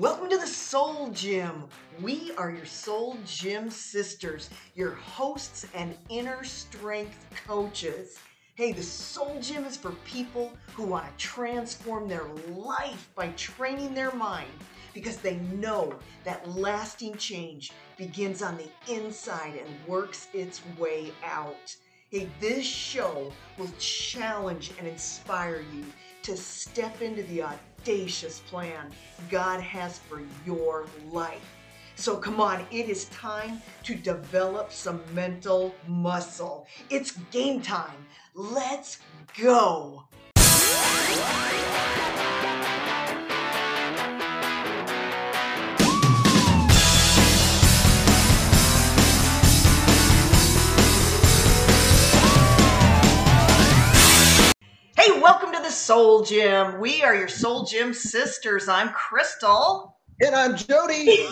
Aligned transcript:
Welcome 0.00 0.28
to 0.30 0.38
the 0.38 0.46
Soul 0.46 1.10
Gym. 1.10 1.68
We 2.02 2.32
are 2.36 2.50
your 2.50 2.66
Soul 2.66 3.16
Gym 3.24 3.70
sisters, 3.70 4.50
your 4.74 4.90
hosts 4.90 5.68
and 5.72 5.96
inner 6.08 6.42
strength 6.42 7.24
coaches. 7.46 8.18
Hey, 8.56 8.72
the 8.72 8.82
Soul 8.82 9.38
Gym 9.40 9.64
is 9.64 9.76
for 9.76 9.92
people 10.04 10.52
who 10.72 10.82
want 10.82 11.06
to 11.06 11.24
transform 11.24 12.08
their 12.08 12.26
life 12.56 13.08
by 13.14 13.28
training 13.36 13.94
their 13.94 14.12
mind 14.12 14.50
because 14.94 15.18
they 15.18 15.36
know 15.36 15.94
that 16.24 16.56
lasting 16.56 17.14
change 17.14 17.70
begins 17.96 18.42
on 18.42 18.56
the 18.56 18.92
inside 18.92 19.54
and 19.54 19.86
works 19.86 20.26
its 20.34 20.60
way 20.76 21.12
out. 21.24 21.76
Hey, 22.10 22.28
this 22.40 22.66
show 22.66 23.32
will 23.56 23.70
challenge 23.78 24.72
and 24.76 24.88
inspire 24.88 25.64
you 25.72 25.84
to 26.24 26.36
step 26.36 27.02
into 27.02 27.22
the 27.24 27.42
audacious 27.42 28.40
plan 28.40 28.90
God 29.30 29.60
has 29.60 29.98
for 29.98 30.22
your 30.46 30.86
life. 31.10 31.54
So 31.96 32.16
come 32.16 32.40
on, 32.40 32.66
it 32.70 32.88
is 32.88 33.04
time 33.06 33.60
to 33.84 33.94
develop 33.94 34.72
some 34.72 35.00
mental 35.12 35.74
muscle. 35.86 36.66
It's 36.90 37.12
game 37.30 37.60
time. 37.60 38.06
Let's 38.34 38.98
go. 39.38 40.04
Hey, 55.04 55.20
welcome 55.20 55.52
to 55.52 55.60
the 55.60 55.68
Soul 55.68 56.24
Gym. 56.24 56.80
We 56.80 57.02
are 57.02 57.14
your 57.14 57.28
Soul 57.28 57.66
Gym 57.66 57.92
sisters. 57.92 58.70
I'm 58.70 58.88
Crystal. 58.88 59.98
And 60.22 60.34
I'm 60.34 60.56
Jody. 60.56 61.04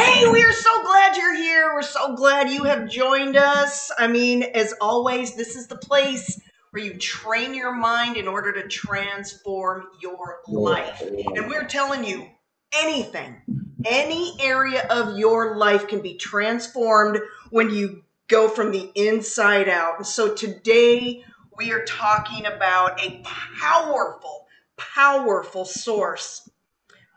hey, 0.00 0.30
we 0.30 0.42
are 0.42 0.52
so 0.52 0.82
glad 0.82 1.18
you're 1.18 1.36
here. 1.36 1.74
We're 1.74 1.82
so 1.82 2.16
glad 2.16 2.48
you 2.48 2.64
have 2.64 2.88
joined 2.88 3.36
us. 3.36 3.90
I 3.98 4.06
mean, 4.06 4.42
as 4.42 4.72
always, 4.80 5.34
this 5.34 5.56
is 5.56 5.66
the 5.66 5.76
place 5.76 6.40
where 6.70 6.82
you 6.82 6.94
train 6.94 7.52
your 7.52 7.74
mind 7.74 8.16
in 8.16 8.26
order 8.26 8.50
to 8.54 8.66
transform 8.66 9.88
your 10.00 10.38
life. 10.48 11.02
And 11.02 11.50
we're 11.50 11.66
telling 11.66 12.04
you 12.04 12.26
anything, 12.72 13.42
any 13.84 14.38
area 14.40 14.86
of 14.88 15.18
your 15.18 15.58
life 15.58 15.86
can 15.86 16.00
be 16.00 16.14
transformed 16.14 17.18
when 17.50 17.68
you 17.68 18.04
go 18.26 18.48
from 18.48 18.72
the 18.72 18.90
inside 18.94 19.68
out. 19.68 19.98
And 19.98 20.06
so 20.06 20.34
today 20.34 21.24
we 21.60 21.72
are 21.72 21.84
talking 21.84 22.46
about 22.46 22.98
a 23.04 23.20
powerful, 23.22 24.46
powerful 24.78 25.66
source. 25.66 26.48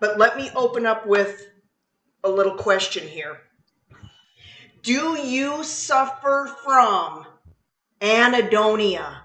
But 0.01 0.17
let 0.17 0.35
me 0.35 0.49
open 0.53 0.85
up 0.85 1.07
with 1.07 1.47
a 2.25 2.29
little 2.29 2.55
question 2.55 3.07
here. 3.07 3.37
Do 4.81 5.17
you 5.17 5.63
suffer 5.63 6.53
from 6.65 7.25
anhedonia? 8.01 9.19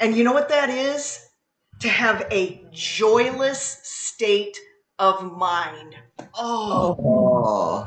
And 0.00 0.16
you 0.16 0.24
know 0.24 0.32
what 0.32 0.48
that 0.48 0.70
is? 0.70 1.28
To 1.80 1.88
have 1.90 2.26
a 2.30 2.64
joyless 2.72 3.80
state 3.82 4.56
of 4.98 5.36
mind. 5.36 5.96
Oh, 6.34 6.96
Oh, 6.98 7.86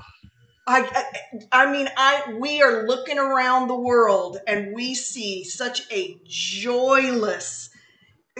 I, 0.68 1.06
I, 1.52 1.72
mean, 1.72 1.90
I 1.98 2.36
we 2.40 2.62
are 2.62 2.86
looking 2.88 3.18
around 3.18 3.68
the 3.68 3.76
world 3.76 4.38
and 4.48 4.74
we 4.76 4.94
see 4.94 5.44
such 5.44 5.92
a 5.92 6.20
joyless, 6.26 7.70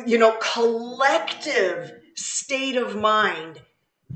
you 0.06 0.18
know, 0.18 0.38
collective 0.40 1.94
state 2.16 2.78
of 2.78 2.96
mind. 2.96 3.62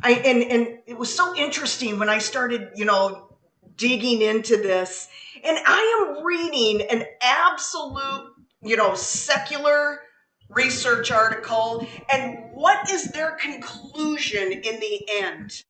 I 0.04 0.12
and 0.12 0.44
and 0.44 0.80
it 0.86 0.98
was 0.98 1.14
so 1.14 1.36
interesting 1.36 2.00
when 2.00 2.10
I 2.10 2.20
started, 2.20 2.70
you 2.76 2.86
know, 2.86 3.36
digging 3.78 4.22
into 4.22 4.58
this. 4.58 5.08
And 5.44 5.58
I 5.66 6.18
am 6.18 6.24
reading 6.24 6.88
an 6.90 7.06
absolute, 7.22 8.34
you 8.62 8.78
know, 8.78 8.96
secular 8.96 10.02
research 10.50 11.12
article. 11.12 11.88
And 12.12 12.38
what 12.54 12.90
is 12.90 13.12
their 13.12 13.32
conclusion 13.32 14.52
in 14.52 14.80
the 14.80 15.08
end? 15.10 15.64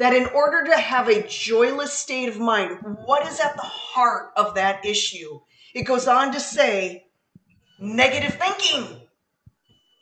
That 0.00 0.14
in 0.14 0.26
order 0.26 0.64
to 0.64 0.76
have 0.78 1.08
a 1.08 1.26
joyless 1.28 1.92
state 1.92 2.30
of 2.30 2.38
mind, 2.38 2.78
what 3.04 3.26
is 3.26 3.38
at 3.38 3.54
the 3.54 3.62
heart 3.62 4.32
of 4.34 4.54
that 4.54 4.84
issue? 4.84 5.40
It 5.74 5.82
goes 5.82 6.08
on 6.08 6.32
to 6.32 6.40
say 6.40 7.04
negative 7.78 8.34
thinking. 8.40 9.02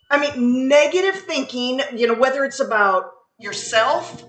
I 0.08 0.20
mean, 0.20 0.68
negative 0.68 1.22
thinking, 1.22 1.80
you 1.96 2.06
know, 2.06 2.14
whether 2.14 2.44
it's 2.44 2.60
about 2.60 3.10
yourself, 3.40 4.24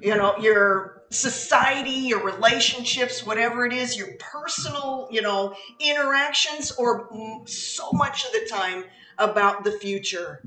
you 0.00 0.14
know, 0.14 0.36
your 0.36 1.04
society, 1.10 1.90
your 1.90 2.22
relationships, 2.22 3.24
whatever 3.24 3.64
it 3.64 3.72
is, 3.72 3.96
your 3.96 4.08
personal, 4.18 5.08
you 5.10 5.22
know, 5.22 5.54
interactions, 5.80 6.72
or 6.72 7.08
so 7.46 7.90
much 7.92 8.26
of 8.26 8.32
the 8.32 8.46
time 8.50 8.84
about 9.16 9.64
the 9.64 9.72
future. 9.72 10.42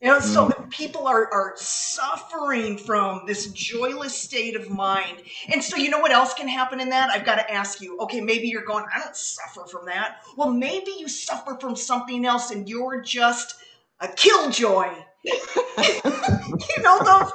You 0.00 0.08
know, 0.08 0.20
so 0.20 0.48
mm. 0.48 0.70
people 0.70 1.08
are, 1.08 1.28
are 1.32 1.54
suffering 1.56 2.78
from 2.78 3.22
this 3.26 3.48
joyless 3.48 4.16
state 4.16 4.54
of 4.54 4.70
mind. 4.70 5.22
And 5.48 5.62
so, 5.62 5.76
you 5.76 5.90
know 5.90 5.98
what 5.98 6.12
else 6.12 6.34
can 6.34 6.46
happen 6.46 6.80
in 6.80 6.90
that? 6.90 7.10
I've 7.10 7.24
got 7.24 7.36
to 7.36 7.50
ask 7.50 7.80
you, 7.80 7.98
okay, 8.00 8.20
maybe 8.20 8.46
you're 8.48 8.64
going, 8.64 8.84
I 8.94 9.00
don't 9.00 9.16
suffer 9.16 9.66
from 9.66 9.86
that. 9.86 10.20
Well, 10.36 10.50
maybe 10.52 10.92
you 10.98 11.08
suffer 11.08 11.56
from 11.60 11.74
something 11.74 12.24
else 12.24 12.52
and 12.52 12.68
you're 12.68 13.00
just 13.00 13.56
a 14.00 14.06
killjoy. 14.06 14.92
you 15.24 16.82
know, 16.82 17.02
those 17.02 17.32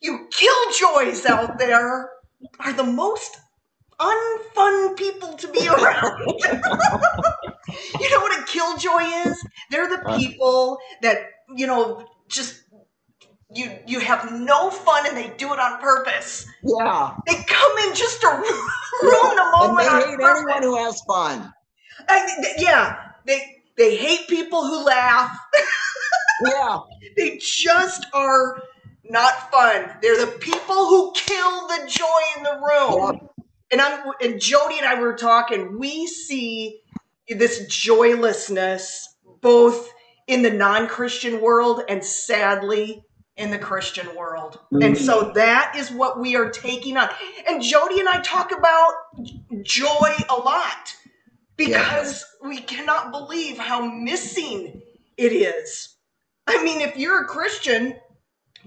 you 0.00 0.28
killjoys 0.30 1.26
out 1.26 1.58
there 1.58 2.10
are 2.60 2.72
the 2.72 2.84
most 2.84 3.38
unfun 3.98 4.96
people 4.96 5.32
to 5.34 5.48
be 5.48 5.66
around. 5.66 6.20
you 8.00 8.10
know 8.10 8.20
what 8.20 8.40
a 8.40 8.44
killjoy 8.46 9.30
is? 9.30 9.44
They're 9.70 9.88
the 9.88 10.16
people 10.16 10.78
that, 11.02 11.18
you 11.54 11.66
know, 11.66 12.06
just 12.28 12.62
you 13.54 13.70
you 13.86 14.00
have 14.00 14.32
no 14.32 14.70
fun 14.70 15.06
and 15.06 15.16
they 15.16 15.28
do 15.36 15.52
it 15.52 15.58
on 15.58 15.80
purpose. 15.80 16.46
yeah. 16.62 17.14
They 17.26 17.34
come 17.46 17.78
in 17.88 17.94
just 17.94 18.20
to 18.22 18.26
ruin 19.02 19.38
a 19.38 19.42
And 19.42 19.52
moment 19.52 19.78
they 19.78 19.84
hate 20.10 20.18
purpose. 20.18 20.44
anyone 20.48 20.62
who 20.62 20.76
has 20.84 21.00
fun. 21.06 21.52
I- 22.08 22.54
yeah, 22.58 22.96
they 23.26 23.62
they 23.76 23.96
hate 23.96 24.28
people 24.28 24.64
who 24.66 24.84
laugh. 24.84 25.38
Yeah. 26.44 26.80
They 27.16 27.38
just 27.40 28.04
are 28.12 28.60
not 29.08 29.50
fun. 29.50 29.90
They're 30.02 30.18
the 30.26 30.32
people 30.32 30.74
who 30.86 31.12
kill 31.14 31.66
the 31.68 31.86
joy 31.88 32.22
in 32.36 32.42
the 32.42 32.60
room. 32.62 33.12
Yep. 33.22 33.30
And 33.72 33.80
I'm 33.80 34.12
and 34.20 34.38
Jody 34.40 34.76
and 34.76 34.86
I 34.86 35.00
were 35.00 35.14
talking. 35.14 35.78
We 35.78 36.06
see 36.06 36.80
this 37.26 37.66
joylessness 37.68 39.16
both 39.40 39.88
in 40.26 40.42
the 40.42 40.50
non-Christian 40.50 41.40
world 41.40 41.82
and 41.88 42.04
sadly 42.04 43.04
in 43.36 43.50
the 43.50 43.58
Christian 43.58 44.14
world. 44.16 44.58
Mm. 44.72 44.86
And 44.86 44.98
so 44.98 45.32
that 45.34 45.74
is 45.76 45.90
what 45.90 46.20
we 46.20 46.36
are 46.36 46.50
taking 46.50 46.96
on. 46.96 47.08
And 47.46 47.62
Jody 47.62 48.00
and 48.00 48.08
I 48.08 48.20
talk 48.20 48.50
about 48.50 48.92
joy 49.62 50.12
a 50.28 50.34
lot 50.34 50.96
because 51.56 52.24
we 52.42 52.58
cannot 52.58 53.10
believe 53.10 53.58
how 53.58 53.86
missing 53.86 54.82
it 55.16 55.32
is. 55.32 55.96
I 56.46 56.62
mean, 56.62 56.80
if 56.80 56.96
you're 56.96 57.22
a 57.22 57.26
Christian, 57.26 57.94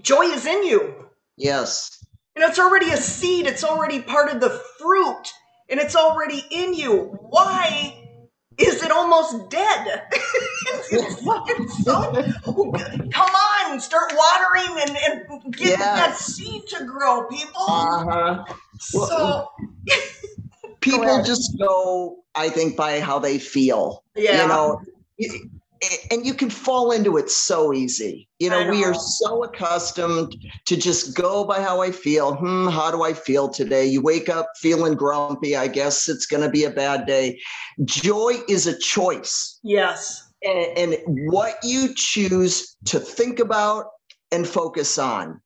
joy 0.02 0.22
is 0.22 0.46
in 0.46 0.64
you. 0.64 0.94
Yes. 1.36 2.04
And 2.36 2.44
it's 2.44 2.58
already 2.58 2.90
a 2.90 2.96
seed, 2.96 3.46
it's 3.46 3.64
already 3.64 4.00
part 4.00 4.32
of 4.32 4.40
the 4.40 4.50
fruit, 4.78 5.32
and 5.68 5.80
it's 5.80 5.96
already 5.96 6.44
in 6.50 6.74
you. 6.74 7.18
Why 7.28 7.99
is 8.60 8.82
it 8.82 8.90
almost 8.90 9.48
dead? 9.50 10.02
it's, 10.92 11.84
so, 11.84 12.12
come 13.12 13.30
on, 13.30 13.80
start 13.80 14.12
watering 14.14 14.82
and, 14.82 14.96
and 14.96 15.56
get 15.56 15.78
that 15.78 16.16
seed 16.16 16.66
to 16.68 16.84
grow, 16.84 17.24
people. 17.24 17.62
Uh-huh. 17.62 18.44
so, 18.78 19.50
People 20.80 21.22
just 21.22 21.58
go, 21.58 22.24
I 22.34 22.48
think, 22.48 22.76
by 22.76 23.00
how 23.00 23.18
they 23.18 23.38
feel. 23.38 24.02
yeah. 24.14 24.42
You 24.42 24.48
know, 24.48 24.80
and 26.10 26.26
you 26.26 26.34
can 26.34 26.50
fall 26.50 26.90
into 26.90 27.16
it 27.16 27.30
so 27.30 27.72
easy. 27.72 28.28
You 28.38 28.50
know, 28.50 28.68
we 28.68 28.84
are 28.84 28.94
so 28.94 29.44
accustomed 29.44 30.36
to 30.66 30.76
just 30.76 31.16
go 31.16 31.44
by 31.44 31.60
how 31.60 31.80
I 31.80 31.90
feel. 31.90 32.34
Hmm, 32.34 32.68
how 32.68 32.90
do 32.90 33.02
I 33.02 33.14
feel 33.14 33.48
today? 33.48 33.86
You 33.86 34.02
wake 34.02 34.28
up 34.28 34.46
feeling 34.56 34.94
grumpy. 34.94 35.56
I 35.56 35.68
guess 35.68 36.08
it's 36.08 36.26
going 36.26 36.42
to 36.42 36.50
be 36.50 36.64
a 36.64 36.70
bad 36.70 37.06
day. 37.06 37.40
Joy 37.84 38.34
is 38.48 38.66
a 38.66 38.78
choice. 38.78 39.58
yes. 39.62 40.28
and, 40.42 40.78
and 40.78 41.30
what 41.30 41.56
you 41.62 41.94
choose 41.94 42.76
to 42.86 42.98
think 43.00 43.40
about 43.40 43.86
and 44.32 44.46
focus 44.46 44.98
on 44.98 45.40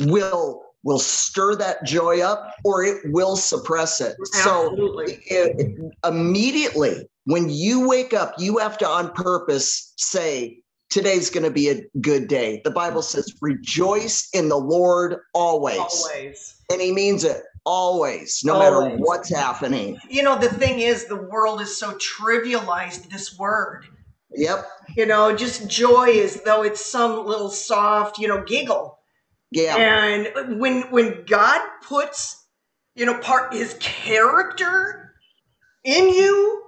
will 0.00 0.62
will 0.82 0.98
stir 0.98 1.54
that 1.56 1.84
joy 1.84 2.20
up 2.20 2.54
or 2.64 2.82
it 2.84 2.98
will 3.12 3.36
suppress 3.36 4.00
it 4.00 4.16
so 4.24 4.70
Absolutely. 4.70 5.18
i- 5.30 6.08
immediately 6.08 7.06
when 7.24 7.48
you 7.50 7.86
wake 7.88 8.14
up 8.14 8.34
you 8.38 8.58
have 8.58 8.78
to 8.78 8.86
on 8.88 9.10
purpose 9.12 9.92
say 9.96 10.56
today's 10.88 11.30
going 11.30 11.44
to 11.44 11.52
be 11.52 11.68
a 11.68 11.82
good 12.00 12.26
day. 12.26 12.60
The 12.64 12.70
Bible 12.72 13.02
says, 13.02 13.32
rejoice 13.40 14.28
in 14.34 14.48
the 14.48 14.56
Lord 14.58 15.18
always. 15.34 15.78
Always. 15.78 16.56
And 16.72 16.80
he 16.80 16.90
means 16.92 17.22
it 17.22 17.42
always, 17.64 18.40
no 18.44 18.54
Always. 18.54 18.88
matter 18.90 18.96
what's 18.96 19.28
happening. 19.32 20.00
You 20.08 20.24
know, 20.24 20.36
the 20.36 20.48
thing 20.48 20.80
is, 20.80 21.04
the 21.06 21.14
world 21.14 21.60
is 21.60 21.78
so 21.78 21.92
trivialized 21.92 23.08
this 23.08 23.38
word. 23.38 23.86
Yep. 24.34 24.66
You 24.96 25.06
know, 25.06 25.34
just 25.36 25.68
joy 25.68 26.08
as 26.22 26.42
though 26.42 26.62
it's 26.64 26.84
some 26.84 27.24
little 27.24 27.50
soft, 27.50 28.18
you 28.18 28.26
know, 28.26 28.42
giggle. 28.42 28.98
Yeah. 29.50 29.76
And 29.76 30.60
when 30.60 30.82
when 30.90 31.24
God 31.26 31.60
puts, 31.82 32.44
you 32.94 33.06
know, 33.06 33.18
part 33.18 33.52
his 33.52 33.76
character 33.80 35.14
in 35.84 36.08
you 36.10 36.62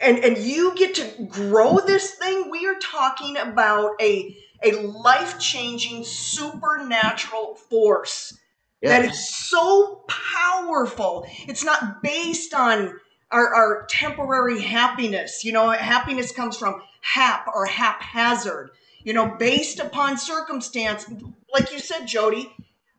and 0.00 0.18
and 0.18 0.38
you 0.38 0.74
get 0.76 0.94
to 0.96 1.24
grow 1.24 1.78
this 1.78 2.12
thing, 2.12 2.50
we 2.50 2.66
are 2.66 2.76
talking 2.80 3.36
about 3.36 4.00
a 4.00 4.36
a 4.64 4.72
life-changing 4.72 6.04
supernatural 6.04 7.56
force 7.56 8.38
that 8.82 9.04
Yeah. 9.04 9.10
is 9.10 9.48
so 9.50 10.04
powerful. 10.08 11.26
It's 11.48 11.64
not 11.64 12.02
based 12.02 12.54
on 12.54 12.98
our, 13.30 13.54
our 13.54 13.86
temporary 13.90 14.60
happiness. 14.60 15.44
You 15.44 15.52
know, 15.52 15.70
happiness 15.70 16.32
comes 16.32 16.56
from 16.56 16.82
hap 17.00 17.48
or 17.52 17.66
haphazard, 17.66 18.70
you 19.02 19.12
know, 19.12 19.26
based 19.38 19.80
upon 19.80 20.16
circumstance. 20.16 21.06
Like 21.52 21.72
you 21.72 21.78
said, 21.78 22.06
Jody, 22.06 22.52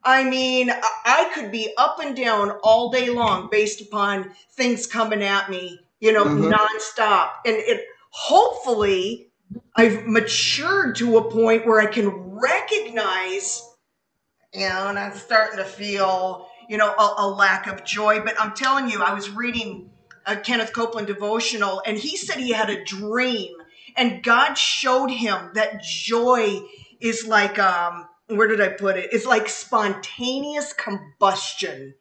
I 0.03 0.23
mean, 0.23 0.69
I- 0.71 1.31
could 1.33 1.51
be 1.51 1.73
up 1.77 1.99
and 1.99 2.15
down 2.15 2.51
all 2.63 2.91
day 2.91 3.09
long 3.09 3.49
based 3.51 3.81
upon 3.81 4.35
things 4.55 4.85
coming 4.87 5.23
at 5.23 5.49
me, 5.49 5.79
you 5.99 6.11
know, 6.13 6.25
Mhm. 6.25 6.51
nonstop. 6.51 7.31
And 7.45 7.55
it 7.57 7.87
hopefully 8.11 9.31
I've 9.75 10.05
matured 10.05 10.95
to 10.97 11.17
a 11.17 11.31
point 11.31 11.65
where 11.65 11.81
I 11.81 11.87
can 11.87 12.09
recognize 12.39 13.63
you 14.53 14.69
know, 14.69 14.87
and 14.89 14.99
I'm 14.99 15.15
starting 15.15 15.57
to 15.57 15.65
feel, 15.65 16.47
you 16.69 16.77
know, 16.77 16.89
a, 16.93 17.15
a 17.19 17.27
lack 17.27 17.67
of 17.67 17.83
joy. 17.85 18.21
But 18.21 18.39
I'm 18.39 18.53
telling 18.53 18.89
you, 18.89 19.01
I 19.01 19.13
was 19.13 19.29
reading 19.29 19.89
a 20.25 20.35
Kenneth 20.35 20.73
Copeland 20.73 21.07
devotional, 21.07 21.81
and 21.85 21.97
he 21.97 22.17
said 22.17 22.37
he 22.37 22.51
had 22.51 22.69
a 22.69 22.83
dream, 22.83 23.53
and 23.95 24.23
God 24.23 24.55
showed 24.55 25.09
him 25.11 25.51
that 25.55 25.83
joy 25.83 26.61
is 27.01 27.27
like, 27.27 27.59
um, 27.59 28.07
where 28.37 28.47
did 28.47 28.61
I 28.61 28.69
put 28.69 28.97
it? 28.97 29.09
It's 29.13 29.25
like 29.25 29.49
spontaneous 29.49 30.73
combustion. 30.73 31.95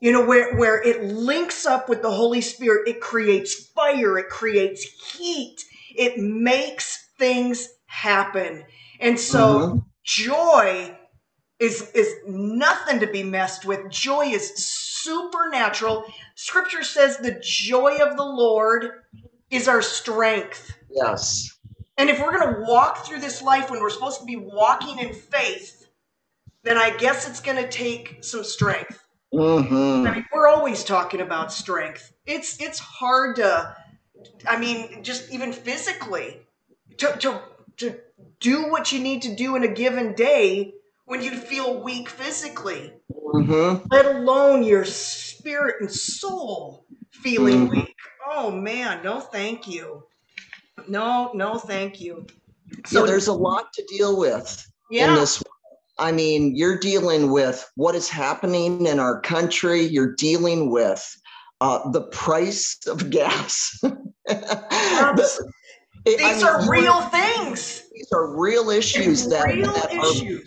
You 0.00 0.12
know, 0.12 0.26
where, 0.26 0.56
where 0.56 0.82
it 0.82 1.04
links 1.04 1.64
up 1.64 1.88
with 1.88 2.02
the 2.02 2.10
Holy 2.10 2.40
Spirit, 2.40 2.88
it 2.88 3.00
creates 3.00 3.54
fire, 3.54 4.18
it 4.18 4.28
creates 4.28 4.82
heat, 4.82 5.64
it 5.94 6.18
makes 6.18 7.08
things 7.18 7.68
happen. 7.86 8.64
And 9.00 9.18
so, 9.18 9.58
Mhm. 9.60 9.84
joy 10.04 10.98
is 11.62 11.90
is 11.92 12.14
nothing 12.26 12.98
to 13.00 13.06
be 13.06 13.22
messed 13.22 13.64
with 13.64 13.88
joy 13.88 14.26
is 14.26 14.52
supernatural 14.56 16.04
scripture 16.34 16.82
says 16.82 17.18
the 17.18 17.40
joy 17.40 17.98
of 17.98 18.16
the 18.16 18.24
lord 18.24 18.90
is 19.50 19.68
our 19.68 19.80
strength 19.82 20.76
Yes. 20.90 21.48
And 22.02 22.10
if 22.10 22.20
we're 22.20 22.36
going 22.38 22.54
to 22.54 22.62
walk 22.62 23.06
through 23.06 23.20
this 23.20 23.42
life 23.42 23.70
when 23.70 23.80
we're 23.80 23.90
supposed 23.90 24.20
to 24.20 24.26
be 24.26 24.36
walking 24.36 24.98
in 24.98 25.14
faith 25.14 25.88
then 26.64 26.78
i 26.78 26.96
guess 26.96 27.28
it's 27.28 27.40
going 27.40 27.56
to 27.56 27.68
take 27.70 28.24
some 28.24 28.44
strength 28.44 29.00
hmm 29.32 30.04
I 30.06 30.14
mean, 30.16 30.26
we're 30.34 30.48
always 30.48 30.84
talking 30.84 31.20
about 31.20 31.52
strength. 31.52 32.12
It's 32.26 32.60
it's 32.60 32.78
hard 32.78 33.36
to, 33.36 33.76
I 34.48 34.58
mean, 34.58 35.04
just 35.04 35.30
even 35.32 35.52
physically, 35.52 36.42
to 36.98 37.16
to 37.18 37.42
to 37.78 38.00
do 38.40 38.70
what 38.70 38.92
you 38.92 39.00
need 39.00 39.22
to 39.22 39.34
do 39.36 39.56
in 39.56 39.64
a 39.64 39.68
given 39.68 40.14
day 40.14 40.74
when 41.06 41.22
you 41.22 41.32
feel 41.32 41.82
weak 41.82 42.08
physically, 42.08 42.92
hmm 43.10 43.76
let 43.90 44.06
alone 44.06 44.62
your 44.64 44.84
spirit 44.84 45.76
and 45.80 45.90
soul 45.90 46.86
feeling 47.10 47.68
Mhm. 47.68 47.70
weak. 47.70 47.96
Oh 48.26 48.50
man, 48.50 49.02
no, 49.04 49.20
thank 49.20 49.68
you. 49.68 50.04
No, 50.88 51.30
no, 51.34 51.58
thank 51.58 52.00
you. 52.00 52.26
So 52.86 53.00
So 53.00 53.06
there's 53.06 53.28
a 53.28 53.32
lot 53.32 53.72
to 53.74 53.84
deal 53.96 54.18
with 54.18 54.66
in 54.90 54.98
yeah, 54.98 55.14
this. 55.16 55.42
I 55.98 56.10
mean, 56.10 56.56
you're 56.56 56.78
dealing 56.78 57.30
with 57.30 57.68
what 57.76 57.94
is 57.94 58.08
happening 58.08 58.86
in 58.86 58.98
our 58.98 59.20
country. 59.20 59.82
You're 59.82 60.14
dealing 60.14 60.70
with 60.70 61.04
uh, 61.60 61.90
the 61.90 62.02
price 62.08 62.78
of 62.86 63.10
gas. 63.10 63.78
The- 64.26 65.52
I 66.04 66.16
these 66.16 66.36
mean, 66.36 66.44
are 66.44 66.68
real 66.70 67.00
things. 67.02 67.82
These 67.94 68.08
are 68.12 68.36
real 68.36 68.70
issues 68.70 69.28
that, 69.28 69.46
real 69.54 69.72
that 69.72 69.92
are 69.92 70.40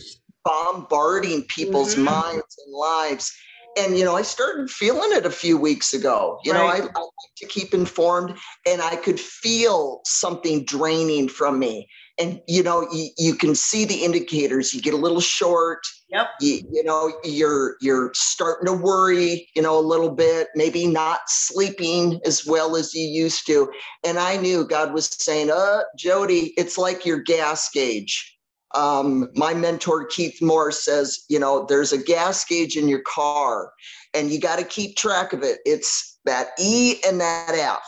bombarding 0.43 1.43
people's 1.43 1.95
Mhm. 1.95 2.03
minds 2.03 2.57
and 2.65 2.73
lives. 2.73 3.31
And, 3.77 3.97
you 3.97 4.05
know, 4.05 4.15
I 4.15 4.21
started 4.21 4.69
feeling 4.69 5.11
it 5.11 5.25
a 5.25 5.31
few 5.31 5.57
weeks 5.57 5.93
ago. 5.93 6.39
You 6.43 6.53
know, 6.53 6.65
I, 6.65 6.77
I 6.77 6.79
like 6.79 7.35
to 7.37 7.45
keep 7.45 7.73
informed 7.73 8.37
and 8.65 8.81
I 8.81 8.95
could 8.95 9.19
feel 9.19 10.01
something 10.05 10.63
draining 10.63 11.27
from 11.27 11.59
me. 11.59 11.87
And, 12.17 12.41
you 12.47 12.63
know, 12.63 12.87
you, 12.93 13.09
you 13.17 13.35
can 13.35 13.55
see 13.55 13.83
the 13.83 14.05
indicators. 14.05 14.73
You 14.73 14.81
get 14.81 14.93
a 14.93 14.97
little 14.97 15.19
short. 15.19 15.85
Yep. 16.09 16.27
You, 16.39 16.61
you 16.71 16.83
know, 16.85 17.11
you're 17.25 17.75
you're 17.81 18.11
starting 18.13 18.67
to 18.67 18.73
worry, 18.73 19.49
you 19.53 19.61
know, 19.61 19.77
a 19.77 19.81
little 19.81 20.11
bit, 20.11 20.47
maybe 20.55 20.87
not 20.87 21.21
sleeping 21.27 22.21
as 22.25 22.45
well 22.45 22.77
as 22.77 22.93
you 22.93 23.05
used 23.05 23.45
to. 23.47 23.69
And 24.05 24.17
I 24.17 24.37
knew 24.37 24.65
God 24.65 24.93
was 24.93 25.07
saying, 25.07 25.51
uh, 25.51 25.81
Jody, 25.97 26.53
it's 26.55 26.77
like 26.77 27.05
your 27.05 27.19
gas 27.19 27.69
gauge 27.69 28.34
um, 28.75 29.29
my 29.35 29.53
mentor 29.53 30.05
Keith 30.05 30.41
Moore 30.41 30.71
says, 30.71 31.23
you 31.29 31.39
know, 31.39 31.65
there's 31.67 31.93
a 31.93 31.97
gas 31.97 32.43
gauge 32.45 32.75
in 32.75 32.87
your 32.87 33.01
car, 33.01 33.71
and 34.13 34.31
you 34.31 34.39
got 34.39 34.59
to 34.59 34.65
keep 34.65 34.97
track 34.97 35.33
of 35.33 35.43
it. 35.43 35.59
It's 35.65 36.19
that 36.25 36.49
E 36.59 36.95
and 37.07 37.19
that 37.21 37.55
F, 37.55 37.85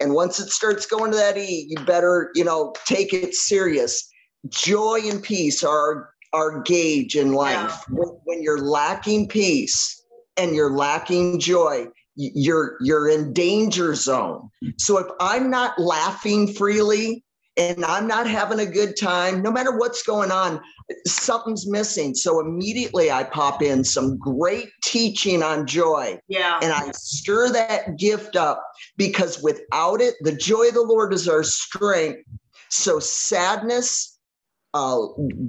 and 0.00 0.12
once 0.12 0.38
it 0.38 0.50
starts 0.50 0.86
going 0.86 1.10
to 1.10 1.16
that 1.16 1.38
E, 1.38 1.66
you 1.68 1.84
better, 1.84 2.30
you 2.34 2.44
know, 2.44 2.74
take 2.84 3.12
it 3.12 3.34
serious. 3.34 4.08
Joy 4.48 5.00
and 5.04 5.22
peace 5.22 5.64
are 5.64 6.10
our 6.32 6.62
gauge 6.62 7.16
in 7.16 7.32
life. 7.32 7.84
When, 7.90 8.08
when 8.24 8.42
you're 8.42 8.60
lacking 8.60 9.28
peace 9.28 10.04
and 10.36 10.54
you're 10.54 10.70
lacking 10.70 11.40
joy, 11.40 11.86
you're 12.16 12.76
you're 12.80 13.08
in 13.08 13.32
danger 13.32 13.94
zone. 13.94 14.48
So 14.78 14.98
if 14.98 15.06
I'm 15.20 15.50
not 15.50 15.78
laughing 15.78 16.52
freely, 16.52 17.24
and 17.56 17.84
I'm 17.84 18.06
not 18.06 18.26
having 18.26 18.60
a 18.60 18.66
good 18.66 18.96
time, 18.96 19.42
no 19.42 19.50
matter 19.50 19.76
what's 19.78 20.02
going 20.02 20.30
on, 20.30 20.60
something's 21.06 21.66
missing. 21.66 22.14
So 22.14 22.40
immediately 22.40 23.10
I 23.10 23.24
pop 23.24 23.62
in 23.62 23.82
some 23.82 24.18
great 24.18 24.68
teaching 24.84 25.42
on 25.42 25.66
joy 25.66 26.18
Yeah. 26.28 26.58
and 26.62 26.72
I 26.72 26.90
stir 26.92 27.50
that 27.50 27.96
gift 27.96 28.36
up 28.36 28.62
because 28.96 29.42
without 29.42 30.00
it, 30.00 30.14
the 30.20 30.32
joy 30.32 30.68
of 30.68 30.74
the 30.74 30.82
Lord 30.82 31.14
is 31.14 31.28
our 31.28 31.42
strength. 31.42 32.20
So 32.68 32.98
sadness, 32.98 34.18
uh, 34.74 35.06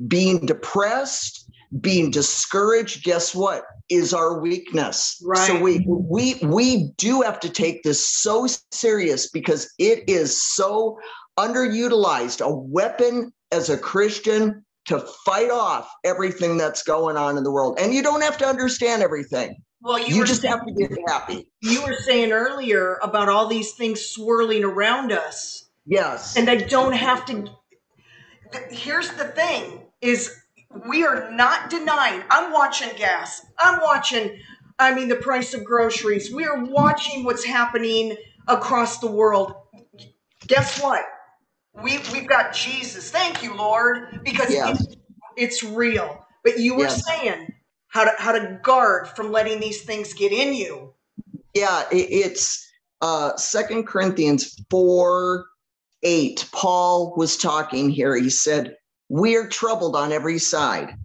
being 0.08 0.46
depressed, 0.46 1.52
being 1.82 2.12
discouraged, 2.12 3.04
guess 3.04 3.36
what? 3.36 3.64
Is 3.90 4.14
our 4.14 4.40
weakness. 4.40 5.22
So 5.48 5.60
we 5.60 5.86
we 5.88 6.36
we 6.44 6.92
do 6.98 7.22
have 7.22 7.40
to 7.42 7.50
take 7.50 7.84
this 7.84 8.08
so 8.08 8.48
serious 8.72 9.30
because 9.30 9.74
it 9.80 10.04
is 10.08 10.42
so 10.42 10.98
underutilized, 11.38 12.41
a 12.41 12.50
weapon 12.53 13.32
as 13.51 13.70
a 13.70 13.77
Christian 13.77 14.63
to 14.86 15.00
fight 15.25 15.50
off 15.51 15.89
everything 16.03 16.58
that's 16.58 16.84
going 16.84 17.17
on 17.17 17.38
in 17.38 17.44
the 17.44 17.51
world. 17.51 17.77
And 17.79 17.94
you 17.94 18.01
don't 18.01 18.22
have 18.22 18.38
to 18.39 18.46
understand 18.48 19.03
everything. 19.03 19.56
Well, 19.82 20.00
you, 20.00 20.15
You 20.15 20.25
just 20.25 20.41
saying, 20.41 20.53
have 20.53 20.65
to 20.65 20.74
get 20.74 20.91
happy. 21.08 21.50
you 21.62 21.84
were 21.84 21.96
saying 22.01 22.32
earlier 22.32 22.98
about 23.03 23.29
all 23.29 23.48
these 23.48 23.74
things 23.74 24.01
swirling 24.06 24.63
around 24.63 25.12
us, 25.12 25.65
Yes. 25.86 26.36
and 26.36 26.50
I 26.50 26.56
don't 26.56 26.94
have 26.94 27.25
to. 27.27 27.48
Here's 28.72 29.10
the 29.12 29.25
thing: 29.25 29.84
is 30.01 30.34
we 30.89 31.06
are 31.06 31.29
not 31.32 31.70
denying. 31.70 32.24
I'm 32.29 32.51
watching 32.51 32.89
gas. 32.98 33.46
I'm 33.60 33.79
watching. 33.82 34.39
I 34.79 34.94
mean, 34.94 35.08
the 35.10 35.15
price 35.15 35.53
of 35.53 35.63
groceries. 35.63 36.34
We 36.34 36.46
are 36.46 36.63
watching 36.65 37.24
what's 37.24 37.44
happening 37.44 38.15
across 38.48 39.00
the 39.00 39.08
world. 39.12 39.53
Guess 40.48 40.82
what? 40.82 41.03
We 41.84 42.00
we've 42.12 42.27
got 42.27 42.53
Jesus. 42.53 43.12
Thank 43.12 43.43
you, 43.43 43.55
Lord, 43.55 44.22
because 44.24 44.51
Yes. 44.51 44.81
it's, 44.81 44.96
it's 45.36 45.63
real. 45.63 46.25
But 46.43 46.60
you 46.60 46.75
were 46.75 46.84
Yes. 46.86 47.05
saying 47.05 47.48
how 47.88 48.05
to 48.05 48.12
how 48.17 48.31
to 48.31 48.60
guard 48.63 49.07
from 49.10 49.31
letting 49.31 49.60
these 49.60 49.84
things 49.84 50.13
get 50.13 50.31
in 50.31 50.53
you. 50.53 50.93
Yeah, 51.53 51.84
it, 51.91 52.10
it's 52.10 52.65
uh 53.01 53.36
Second 53.38 53.86
Corinthians 53.86 54.60
4 54.69 55.46
8. 56.03 56.50
Paul 56.51 57.13
was 57.15 57.38
talking 57.38 57.89
here. 57.89 58.15
He 58.15 58.29
said, 58.29 58.75
We 59.10 59.36
are 59.36 59.48
troubled 59.48 59.96
on 59.96 60.12
every 60.12 60.39
side, 60.39 60.96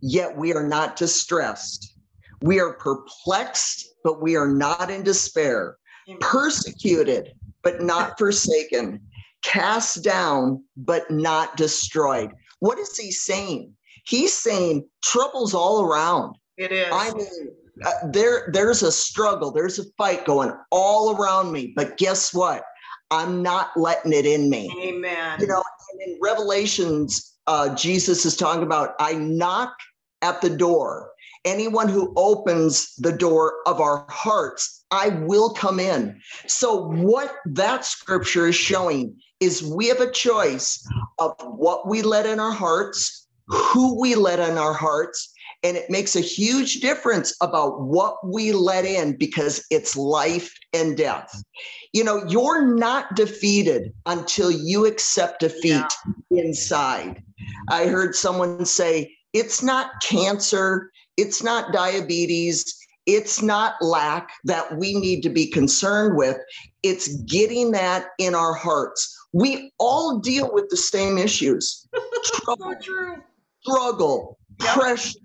yet 0.00 0.36
we 0.36 0.54
are 0.54 0.66
not 0.66 0.96
distressed. 0.96 1.94
We 2.42 2.60
are 2.60 2.74
perplexed, 2.74 3.86
but 4.04 4.20
we 4.20 4.36
are 4.36 4.48
not 4.48 4.90
in 4.90 5.02
despair. 5.04 5.76
Persecuted, 6.20 7.32
but 7.62 7.80
not 7.80 8.18
forsaken. 8.18 9.00
Cast 9.42 10.02
down, 10.02 10.62
but 10.76 11.10
not 11.10 11.56
destroyed. 11.56 12.30
What 12.60 12.78
is 12.78 12.96
he 12.96 13.10
saying? 13.10 13.74
He's 14.04 14.32
saying 14.32 14.88
trouble's 15.02 15.54
all 15.54 15.84
around. 15.84 16.36
It 16.56 16.72
is. 16.72 16.88
I 16.92 17.12
mean, 17.14 17.50
uh, 17.84 17.90
there 18.10 18.50
there's 18.52 18.82
a 18.82 18.92
struggle, 18.92 19.50
there's 19.50 19.78
a 19.78 19.84
fight 19.96 20.24
going 20.24 20.52
all 20.70 21.16
around 21.16 21.52
me, 21.52 21.72
but 21.74 21.96
guess 21.96 22.32
what? 22.32 22.64
I'm 23.10 23.42
not 23.42 23.70
letting 23.76 24.12
it 24.12 24.26
in 24.26 24.48
me. 24.48 24.72
Amen. 24.82 25.40
You 25.40 25.46
know, 25.46 25.62
in 26.06 26.18
Revelations, 26.22 27.36
uh, 27.46 27.74
Jesus 27.74 28.24
is 28.24 28.36
talking 28.36 28.62
about 28.62 28.94
I 28.98 29.14
knock 29.14 29.74
at 30.22 30.40
the 30.40 30.50
door. 30.50 31.10
Anyone 31.44 31.88
who 31.88 32.12
opens 32.16 32.94
the 32.96 33.12
door 33.12 33.54
of 33.66 33.80
our 33.80 34.06
hearts, 34.08 34.84
I 34.92 35.08
will 35.08 35.50
come 35.50 35.80
in. 35.80 36.20
So, 36.46 36.86
what 36.86 37.34
that 37.46 37.84
scripture 37.84 38.46
is 38.46 38.54
showing 38.54 39.16
is 39.42 39.60
we 39.60 39.88
have 39.88 40.00
a 40.00 40.10
choice 40.10 40.86
of 41.18 41.34
what 41.40 41.88
we 41.88 42.00
let 42.00 42.26
in 42.26 42.38
our 42.38 42.52
hearts, 42.52 43.26
who 43.48 44.00
we 44.00 44.14
let 44.14 44.38
in 44.38 44.56
our 44.56 44.72
hearts, 44.72 45.34
and 45.64 45.76
it 45.76 45.90
makes 45.90 46.14
a 46.14 46.20
huge 46.20 46.80
difference 46.80 47.34
about 47.40 47.80
what 47.82 48.16
we 48.24 48.52
let 48.52 48.84
in 48.84 49.16
because 49.16 49.64
it's 49.70 49.96
life 49.96 50.52
and 50.72 50.96
death. 50.96 51.42
You 51.92 52.04
know, 52.04 52.24
you're 52.28 52.72
not 52.74 53.16
defeated 53.16 53.92
until 54.06 54.50
you 54.50 54.86
accept 54.86 55.40
defeat 55.40 55.84
yeah. 56.30 56.42
inside. 56.42 57.20
I 57.68 57.86
heard 57.86 58.14
someone 58.14 58.64
say, 58.64 59.12
it's 59.32 59.60
not 59.60 59.90
cancer, 60.02 60.92
it's 61.16 61.42
not 61.42 61.72
diabetes, 61.72 62.76
it's 63.06 63.42
not 63.42 63.74
lack 63.80 64.30
that 64.44 64.78
we 64.78 64.94
need 64.94 65.22
to 65.22 65.30
be 65.30 65.46
concerned 65.46 66.16
with. 66.16 66.36
It's 66.84 67.16
getting 67.24 67.72
that 67.72 68.06
in 68.18 68.34
our 68.34 68.54
hearts. 68.54 69.18
We 69.32 69.72
all 69.78 70.18
deal 70.18 70.52
with 70.52 70.68
the 70.68 70.76
same 70.76 71.18
issues 71.18 71.88
trouble, 72.44 72.74
so 72.80 73.16
struggle, 73.62 74.38
yep. 74.60 74.74
pressure, 74.74 75.18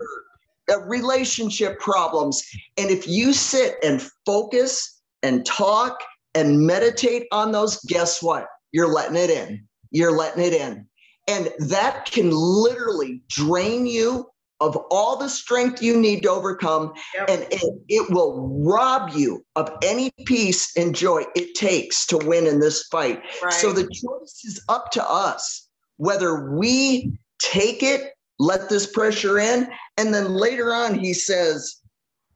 uh, 0.71 0.81
relationship 0.83 1.79
problems. 1.79 2.43
And 2.77 2.89
if 2.89 3.07
you 3.07 3.33
sit 3.33 3.75
and 3.83 4.01
focus 4.25 5.01
and 5.23 5.45
talk 5.45 5.99
and 6.35 6.59
meditate 6.59 7.27
on 7.31 7.51
those, 7.51 7.77
guess 7.85 8.21
what? 8.21 8.47
You're 8.71 8.93
letting 8.93 9.17
it 9.17 9.29
in. 9.29 9.67
You're 9.91 10.15
letting 10.15 10.43
it 10.43 10.53
in. 10.53 10.87
And 11.27 11.51
that 11.59 12.05
can 12.05 12.31
literally 12.31 13.21
drain 13.27 13.85
you 13.85 14.29
of 14.59 14.75
all 14.89 15.17
the 15.17 15.29
strength 15.29 15.81
you 15.81 15.99
need 15.99 16.23
to 16.23 16.31
overcome. 16.31 16.93
Yep. 17.15 17.29
And 17.29 17.47
it, 17.51 17.81
it 17.87 18.09
will 18.11 18.63
rob 18.63 19.11
you 19.11 19.45
of 19.55 19.71
any 19.83 20.11
peace 20.25 20.75
and 20.75 20.95
joy 20.95 21.23
it 21.35 21.55
takes 21.55 22.05
to 22.07 22.17
win 22.17 22.47
in 22.47 22.59
this 22.59 22.87
fight. 22.87 23.21
Right. 23.43 23.53
So 23.53 23.71
the 23.71 23.83
choice 23.83 24.41
is 24.45 24.63
up 24.69 24.91
to 24.91 25.09
us 25.09 25.67
whether 25.97 26.51
we 26.51 27.19
take 27.39 27.83
it 27.83 28.13
let 28.39 28.69
this 28.69 28.87
pressure 28.87 29.39
in. 29.39 29.67
And 29.97 30.13
then 30.13 30.33
later 30.33 30.73
on, 30.73 30.97
he 30.97 31.13
says 31.13 31.81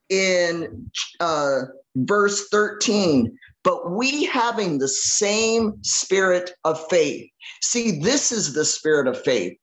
in 0.09 0.89
uh, 1.19 1.61
verse 1.95 2.47
13, 2.49 3.37
but 3.63 3.91
we 3.91 4.25
having 4.25 4.79
the 4.79 4.87
same 4.87 5.73
spirit 5.83 6.53
of 6.63 6.83
faith. 6.89 7.29
See, 7.61 7.99
this 7.99 8.31
is 8.31 8.53
the 8.53 8.65
spirit 8.65 9.07
of 9.07 9.21
faith. 9.21 9.57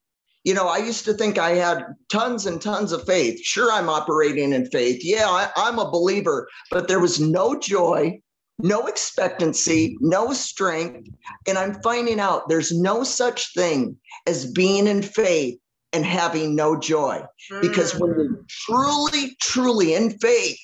You 0.49 0.55
know, 0.55 0.67
I 0.67 0.79
used 0.79 1.05
to 1.05 1.13
think 1.13 1.37
I 1.37 1.51
had 1.51 1.85
tons 2.09 2.47
and 2.47 2.59
tons 2.59 2.93
of 2.93 3.05
faith. 3.05 3.39
Sure, 3.45 3.71
I'm 3.71 3.91
operating 3.91 4.55
in 4.55 4.65
faith. 4.71 5.05
Yeah, 5.05 5.27
I, 5.29 5.51
I'm 5.57 5.79
a 5.79 5.91
believer, 5.91 6.49
but 6.71 6.89
there 6.89 7.01
was 7.01 7.21
no 7.21 7.59
joy, 7.59 8.19
no 8.59 8.87
expectancy, 8.87 9.99
no 10.01 10.33
strength. 10.33 11.07
And 11.47 11.59
I'm 11.59 11.83
finding 11.83 12.19
out 12.19 12.49
there's 12.49 12.73
no 12.73 13.05
such 13.05 13.53
thing 13.53 13.99
as 14.27 14.51
being 14.51 14.87
in 14.87 15.03
faith 15.03 15.61
and 15.93 16.07
having 16.07 16.57
no 16.57 16.81
joy. 16.81 17.25
Because 17.61 17.95
when 17.97 18.13
you're 18.13 18.39
mm. 18.39 18.49
truly, 18.49 19.37
truly 19.43 19.93
in 19.93 20.19
faith, 20.19 20.59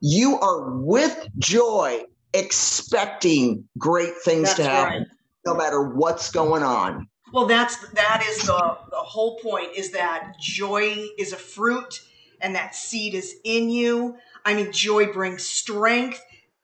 you 0.00 0.36
are 0.40 0.72
with 0.78 1.28
joy, 1.38 2.02
expecting 2.34 3.68
great 3.78 4.14
things 4.24 4.48
that's 4.48 4.56
to 4.56 4.64
happen, 4.64 4.98
right. 5.02 5.06
no 5.46 5.54
matter 5.54 5.90
what's 5.90 6.32
going 6.32 6.64
on. 6.64 7.06
Well, 7.32 7.46
that's 7.46 7.88
that 7.90 8.24
is 8.28 8.44
the 8.46 8.78
the 8.90 8.96
whole 8.96 9.38
point 9.38 9.70
is 9.74 9.90
that 9.92 10.34
joy 10.38 11.06
is 11.18 11.32
a 11.32 11.36
fruit 11.36 12.02
and 12.40 12.54
that 12.54 12.74
seed 12.74 13.14
is 13.14 13.36
in 13.44 13.70
you. 13.70 14.16
I 14.44 14.54
mean, 14.54 14.70
joy 14.70 15.12
brings 15.12 15.44
strength. 15.46 16.22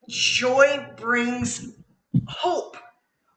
Joy 0.09 0.87
brings 0.97 1.73
hope, 2.27 2.77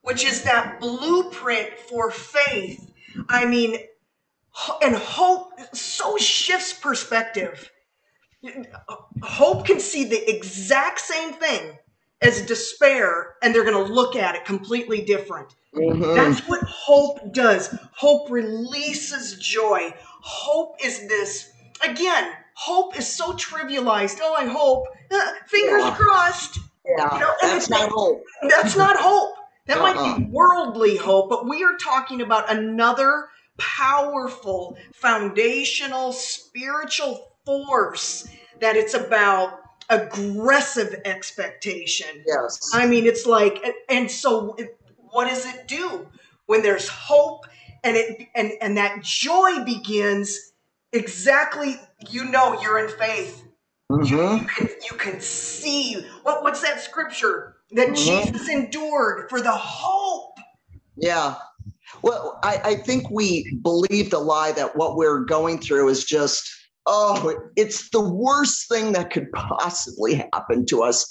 which 0.02 0.26
is 0.26 0.44
that 0.44 0.80
blueprint 0.82 1.78
for 1.90 2.12
faith. 2.12 2.92
I 3.30 3.46
mean, 3.46 3.78
and 4.82 4.96
hope 4.96 5.54
so 5.74 6.18
shifts 6.18 6.74
perspective. 6.74 7.72
Hope 9.22 9.66
can 9.66 9.80
see 9.80 10.04
the 10.04 10.30
exact 10.30 11.00
same 11.00 11.34
thing 11.34 11.78
as 12.22 12.42
despair, 12.46 13.36
and 13.42 13.54
they're 13.54 13.64
going 13.64 13.86
to 13.86 13.94
look 13.94 14.16
at 14.16 14.36
it 14.36 14.46
completely 14.46 15.02
different. 15.02 15.56
Mm-hmm. 15.76 16.16
That's 16.16 16.48
what 16.48 16.62
hope 16.64 17.34
does. 17.34 17.76
Hope 17.94 18.30
releases 18.30 19.38
joy. 19.38 19.94
Hope 20.22 20.76
is 20.84 21.08
this, 21.08 21.52
again, 21.84 22.32
hope 22.54 22.98
is 22.98 23.08
so 23.08 23.34
trivialized. 23.34 24.20
Oh, 24.22 24.34
I 24.34 24.46
hope. 24.46 24.86
Uh, 25.10 25.34
fingers 25.48 25.84
yeah. 25.84 25.96
crossed. 25.96 26.60
Yeah, 26.86 27.14
you 27.14 27.20
know, 27.20 27.34
that's 27.42 27.70
not 27.70 27.90
hope. 27.94 28.24
That's 28.44 28.76
not 28.76 28.98
hope. 28.98 29.36
That 29.68 29.78
uh-uh. 29.78 29.94
might 29.94 30.18
be 30.18 30.26
worldly 30.26 30.98
hope, 30.98 31.30
but 31.30 31.48
we 31.48 31.64
are 31.64 31.78
talking 31.78 32.22
about 32.22 32.52
another 32.52 33.30
powerful, 33.58 34.78
foundational, 34.94 36.12
spiritual 36.12 37.32
force 37.46 38.28
that 38.60 38.76
it's 38.76 38.94
about 38.94 39.61
aggressive 39.92 41.00
expectation. 41.06 42.24
Yes. 42.26 42.72
I 42.74 42.88
mean, 42.88 43.06
it's 43.06 43.28
like, 43.28 43.64
and 43.90 44.10
so 44.10 44.58
what 44.98 45.28
does 45.28 45.46
it 45.46 45.68
do 45.68 46.08
when 46.48 46.64
there's 46.64 46.88
hope 46.88 47.46
and 47.84 47.96
it 47.96 48.28
and 48.34 48.54
and 48.62 48.78
that 48.78 49.04
joy 49.04 49.64
begins 49.64 50.54
exactly? 50.94 51.80
You 52.10 52.26
know, 52.26 52.60
you're 52.62 52.80
in 52.80 52.90
faith. 52.98 53.44
Mm-hmm. 53.92 54.06
You, 54.06 54.34
you, 54.34 54.48
can 54.48 54.70
you 54.92 54.98
can 54.98 55.22
see 55.22 56.06
what 56.24 56.42
what's 56.42 56.62
that 56.62 56.82
scripture 56.82 57.58
that 57.72 57.90
mm-hmm. 57.90 58.30
Jesus 58.30 58.50
endured 58.50 59.30
for 59.30 59.42
the 59.42 59.52
hope. 59.52 60.38
Yeah. 60.96 61.36
Well, 62.02 62.40
I, 62.44 62.62
I 62.64 62.76
think 62.76 63.10
we 63.10 63.60
believe 63.62 64.12
the 64.12 64.20
lie 64.20 64.54
that 64.54 64.76
what 64.76 64.96
we're 64.96 65.20
going 65.20 65.60
through 65.60 65.90
is 65.90 66.06
just, 66.06 66.50
oh, 66.86 67.34
it's 67.56 67.90
the 67.90 68.02
worst 68.02 68.68
thing 68.68 68.94
that 68.94 69.12
could 69.12 69.32
possibly 69.32 70.16
happen 70.16 70.66
to 70.68 70.84
us. 70.84 71.08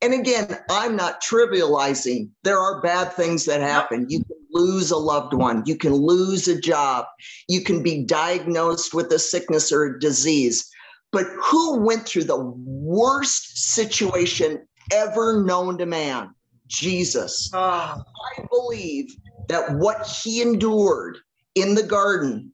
And 0.00 0.14
again, 0.14 0.58
I'm 0.70 0.96
not 0.96 1.22
trivializing. 1.22 2.30
There 2.42 2.58
are 2.58 2.80
bad 2.80 3.12
things 3.12 3.44
that 3.44 3.60
happen. 3.60 4.06
You 4.08 4.24
can 4.24 4.36
lose 4.52 4.90
a 4.90 4.96
loved 4.96 5.34
one, 5.34 5.62
you 5.66 5.76
can 5.76 5.94
lose 5.94 6.48
a 6.48 6.60
job, 6.60 7.06
you 7.48 7.62
can 7.62 7.82
be 7.82 8.04
diagnosed 8.04 8.92
with 8.92 9.12
a 9.12 9.18
sickness 9.18 9.70
or 9.70 9.84
a 9.84 10.00
disease. 10.00 10.68
But 11.12 11.26
who 11.42 11.80
went 11.80 12.06
through 12.06 12.24
the 12.24 12.40
worst 12.40 13.74
situation 13.74 14.66
ever 14.92 15.42
known 15.44 15.78
to 15.78 15.86
man? 15.86 16.34
Jesus. 16.66 17.50
Oh. 17.52 17.58
I 17.58 18.46
believe 18.50 19.14
that 19.48 19.76
what 19.76 20.06
he 20.06 20.40
endured 20.40 21.18
in 21.56 21.74
the 21.74 21.82
garden, 21.82 22.52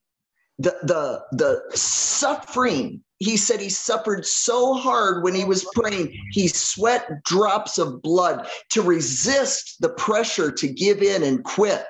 the 0.58 0.76
the 0.82 1.22
the 1.32 1.76
suffering, 1.76 3.02
he 3.18 3.36
said 3.36 3.60
he 3.60 3.68
suffered 3.68 4.24
so 4.24 4.74
hard 4.74 5.22
when 5.22 5.34
he 5.34 5.44
was 5.44 5.66
praying, 5.74 6.12
he 6.32 6.48
sweat 6.48 7.08
drops 7.24 7.78
of 7.78 8.02
blood 8.02 8.48
to 8.70 8.82
resist 8.82 9.76
the 9.80 9.90
pressure 9.90 10.50
to 10.50 10.68
give 10.68 11.02
in 11.02 11.22
and 11.22 11.44
quit. 11.44 11.86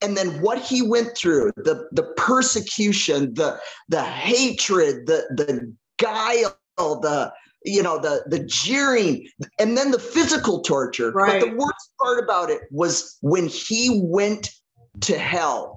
And 0.00 0.16
then 0.16 0.40
what 0.42 0.58
he 0.58 0.82
went 0.82 1.16
through, 1.16 1.52
the 1.56 1.86
the 1.92 2.04
persecution, 2.16 3.34
the 3.34 3.60
the 3.88 4.02
hatred, 4.02 5.06
the 5.06 5.24
the 5.36 5.74
guile, 5.98 6.56
the 6.76 7.32
you 7.64 7.82
know 7.82 7.98
the 7.98 8.24
the 8.26 8.40
jeering 8.44 9.26
and 9.58 9.76
then 9.76 9.90
the 9.90 9.98
physical 9.98 10.62
torture 10.62 11.12
right. 11.12 11.40
but 11.40 11.48
the 11.48 11.56
worst 11.56 11.92
part 12.00 12.22
about 12.22 12.50
it 12.50 12.62
was 12.70 13.16
when 13.20 13.46
he 13.46 14.00
went 14.02 14.50
to 15.00 15.16
hell 15.16 15.71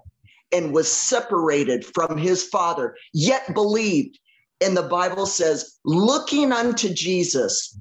and 0.55 0.73
was 0.73 0.91
separated 0.91 1.85
from 1.85 2.17
his 2.17 2.43
father 2.45 2.95
yet 3.13 3.53
believed 3.53 4.17
and 4.61 4.75
the 4.75 4.83
bible 4.83 5.25
says 5.25 5.77
looking 5.83 6.51
unto 6.51 6.89
jesus 6.89 7.77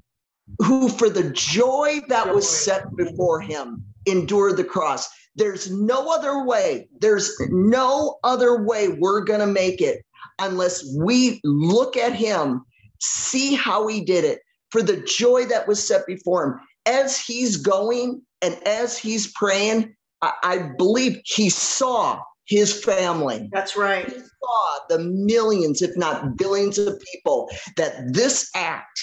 who 0.59 0.89
for 0.89 1.09
the 1.09 1.31
joy 1.31 1.99
that 2.09 2.33
was 2.33 2.47
set 2.47 2.83
before 2.95 3.39
him 3.39 3.83
endured 4.05 4.57
the 4.57 4.63
cross 4.63 5.07
there's 5.35 5.71
no 5.71 6.13
other 6.13 6.43
way 6.43 6.87
there's 6.99 7.35
no 7.49 8.17
other 8.23 8.63
way 8.63 8.89
we're 8.89 9.23
going 9.23 9.39
to 9.39 9.47
make 9.47 9.81
it 9.81 10.03
unless 10.39 10.85
we 10.97 11.39
look 11.43 11.97
at 11.97 12.13
him 12.13 12.63
see 12.99 13.55
how 13.55 13.87
he 13.87 14.01
did 14.01 14.23
it 14.23 14.39
for 14.71 14.81
the 14.81 14.97
joy 14.97 15.45
that 15.45 15.67
was 15.67 15.85
set 15.85 16.05
before 16.05 16.45
him. 16.45 16.59
As 16.85 17.17
he's 17.17 17.57
going 17.57 18.21
and 18.41 18.55
as 18.67 18.97
he's 18.97 19.31
praying, 19.31 19.95
I, 20.21 20.33
I 20.43 20.57
believe 20.77 21.21
he 21.25 21.49
saw 21.49 22.21
his 22.47 22.83
family. 22.83 23.49
That's 23.51 23.75
right. 23.75 24.05
He 24.05 24.19
saw 24.19 24.79
the 24.89 24.99
millions, 24.99 25.81
if 25.81 25.95
not 25.97 26.37
billions 26.37 26.77
of 26.77 27.01
people 27.11 27.49
that 27.77 28.13
this 28.13 28.49
act, 28.55 28.99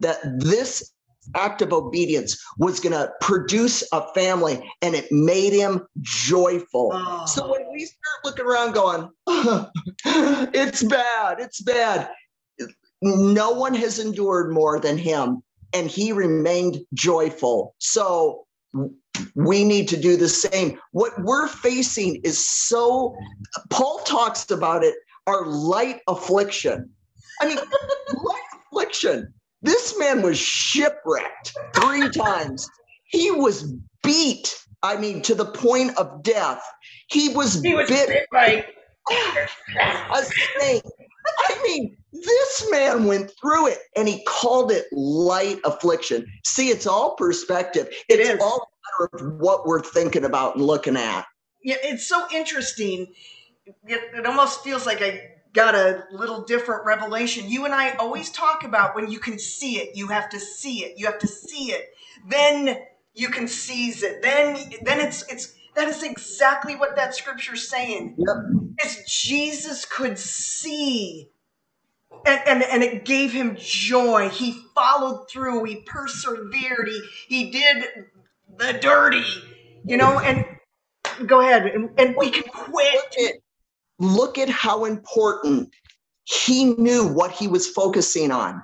that 0.00 0.18
this 0.38 0.92
act 1.36 1.62
of 1.62 1.72
obedience 1.72 2.36
was 2.58 2.80
going 2.80 2.92
to 2.92 3.10
produce 3.20 3.84
a 3.92 4.12
family 4.12 4.60
and 4.82 4.94
it 4.94 5.10
made 5.10 5.52
him 5.52 5.86
joyful. 6.00 6.90
Oh. 6.92 7.26
So 7.26 7.50
when 7.50 7.62
we 7.72 7.84
start 7.84 8.24
looking 8.24 8.44
around 8.44 8.72
going, 8.72 9.08
oh, 9.26 9.68
it's 10.52 10.82
bad, 10.82 11.38
it's 11.38 11.62
bad, 11.62 12.10
no 13.02 13.50
one 13.50 13.74
has 13.74 13.98
endured 13.98 14.52
more 14.52 14.80
than 14.80 14.98
him 14.98 15.42
and 15.72 15.88
he 15.88 16.12
remained 16.12 16.78
joyful. 16.94 17.74
So 17.78 18.46
we 19.34 19.64
need 19.64 19.88
to 19.88 19.96
do 19.96 20.16
the 20.16 20.28
same. 20.28 20.78
What 20.92 21.12
we're 21.22 21.48
facing 21.48 22.20
is 22.24 22.44
so, 22.44 23.14
Paul 23.70 23.98
talks 24.00 24.50
about 24.50 24.84
it, 24.84 24.94
our 25.26 25.46
light 25.46 26.00
affliction. 26.08 26.90
I 27.40 27.48
mean, 27.48 27.56
light 28.14 28.42
affliction. 28.66 29.32
This 29.62 29.96
man 29.98 30.22
was 30.22 30.38
shipwrecked 30.38 31.54
three 31.74 32.08
times. 32.10 32.68
He 33.04 33.30
was 33.30 33.74
beat, 34.02 34.58
I 34.82 34.96
mean, 34.96 35.22
to 35.22 35.34
the 35.34 35.44
point 35.44 35.96
of 35.96 36.22
death. 36.22 36.62
He 37.08 37.28
was, 37.28 37.62
he 37.62 37.74
was 37.74 37.88
bit, 37.88 38.08
bit 38.08 38.26
by 38.32 38.64
a 39.10 40.22
snake. 40.58 40.82
I 41.26 41.62
mean, 41.62 41.96
this 42.12 42.68
man 42.70 43.06
went 43.06 43.32
through 43.40 43.68
it 43.68 43.78
and 43.96 44.08
he 44.08 44.22
called 44.26 44.70
it 44.70 44.86
light 44.92 45.58
affliction. 45.64 46.26
See, 46.44 46.68
it's 46.68 46.86
all 46.86 47.14
perspective. 47.14 47.88
It's 48.08 48.28
it 48.28 48.40
all 48.40 48.68
a 48.68 49.04
matter 49.16 49.26
of 49.26 49.40
what 49.40 49.66
we're 49.66 49.82
thinking 49.82 50.24
about 50.24 50.56
and 50.56 50.64
looking 50.64 50.96
at. 50.96 51.26
Yeah, 51.62 51.76
it's 51.82 52.06
so 52.06 52.26
interesting. 52.32 53.12
It, 53.66 54.00
it 54.14 54.26
almost 54.26 54.64
feels 54.64 54.86
like 54.86 55.00
I 55.00 55.32
got 55.52 55.74
a 55.74 56.04
little 56.10 56.42
different 56.42 56.84
revelation. 56.84 57.48
You 57.48 57.64
and 57.64 57.74
I 57.74 57.92
always 57.94 58.30
talk 58.30 58.64
about 58.64 58.94
when 58.94 59.10
you 59.10 59.18
can 59.18 59.38
see 59.38 59.78
it, 59.78 59.96
you 59.96 60.08
have 60.08 60.28
to 60.30 60.40
see 60.40 60.84
it. 60.84 60.98
You 60.98 61.06
have 61.06 61.18
to 61.20 61.28
see 61.28 61.72
it. 61.72 61.90
Then 62.28 62.78
you 63.14 63.28
can 63.28 63.46
seize 63.48 64.02
it. 64.02 64.22
Then 64.22 64.56
then 64.82 65.00
it's 65.00 65.22
it's 65.30 65.54
that 65.74 65.88
is 65.88 66.02
exactly 66.02 66.74
what 66.74 66.96
that 66.96 67.14
scripture's 67.14 67.68
saying. 67.68 68.16
Yep. 68.18 68.36
It's 68.78 69.22
Jesus 69.22 69.84
could 69.84 70.18
see 70.18 71.30
and, 72.26 72.40
and, 72.46 72.62
and 72.62 72.82
it 72.82 73.04
gave 73.04 73.32
him 73.32 73.56
joy. 73.58 74.28
He 74.28 74.62
followed 74.74 75.28
through. 75.28 75.64
He 75.64 75.76
persevered. 75.86 76.88
He, 76.88 77.02
he 77.28 77.50
did 77.50 77.84
the 78.56 78.74
dirty, 78.74 79.24
you 79.84 79.96
know, 79.96 80.20
and 80.20 80.44
go 81.26 81.40
ahead 81.40 81.66
and, 81.66 81.90
and 81.98 82.14
we 82.16 82.30
can 82.30 82.44
quit. 82.44 82.94
Look 82.94 83.28
at, 83.28 83.34
look 83.98 84.38
at 84.38 84.48
how 84.48 84.84
important 84.84 85.70
he 86.24 86.64
knew 86.74 87.08
what 87.08 87.32
he 87.32 87.48
was 87.48 87.68
focusing 87.68 88.30
on. 88.30 88.62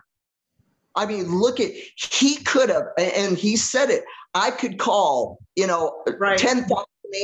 I 0.95 1.07
mean, 1.07 1.39
look 1.39 1.61
at, 1.61 1.71
he 1.97 2.37
could 2.37 2.71
have, 2.71 2.85
and 2.99 3.37
he 3.37 3.57
said 3.57 3.91
it, 3.91 4.05
I 4.35 4.51
could 4.51 4.79
call, 4.79 5.39
you 5.55 5.67
know, 5.67 6.03
right. 6.19 6.39
10,000 6.39 6.67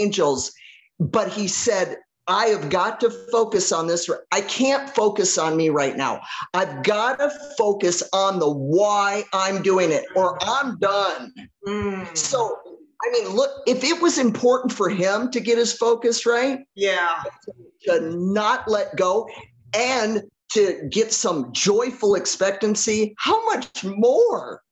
angels, 0.00 0.52
but 0.98 1.28
he 1.28 1.48
said, 1.48 1.98
I 2.26 2.46
have 2.46 2.70
got 2.70 3.00
to 3.00 3.10
focus 3.10 3.70
on 3.70 3.86
this. 3.86 4.08
I 4.32 4.40
can't 4.42 4.88
focus 4.88 5.36
on 5.36 5.56
me 5.56 5.68
right 5.68 5.96
now. 5.96 6.22
I've 6.54 6.82
got 6.82 7.18
to 7.18 7.30
focus 7.58 8.02
on 8.12 8.38
the 8.38 8.50
why 8.50 9.24
I'm 9.32 9.62
doing 9.62 9.90
it 9.90 10.04
or 10.16 10.38
I'm 10.42 10.78
done. 10.78 11.34
Mm. 11.66 12.16
So, 12.16 12.56
I 13.02 13.10
mean, 13.12 13.28
look, 13.34 13.50
if 13.66 13.84
it 13.84 14.00
was 14.00 14.18
important 14.18 14.72
for 14.72 14.88
him 14.88 15.30
to 15.32 15.40
get 15.40 15.58
his 15.58 15.74
focus 15.74 16.24
right, 16.24 16.60
yeah, 16.74 17.22
to 17.82 18.00
not 18.16 18.66
let 18.68 18.96
go 18.96 19.28
and 19.74 20.22
to 20.52 20.88
get 20.90 21.12
some 21.12 21.52
joyful 21.52 22.14
expectancy, 22.14 23.14
how 23.18 23.44
much 23.46 23.84
more 23.84 24.62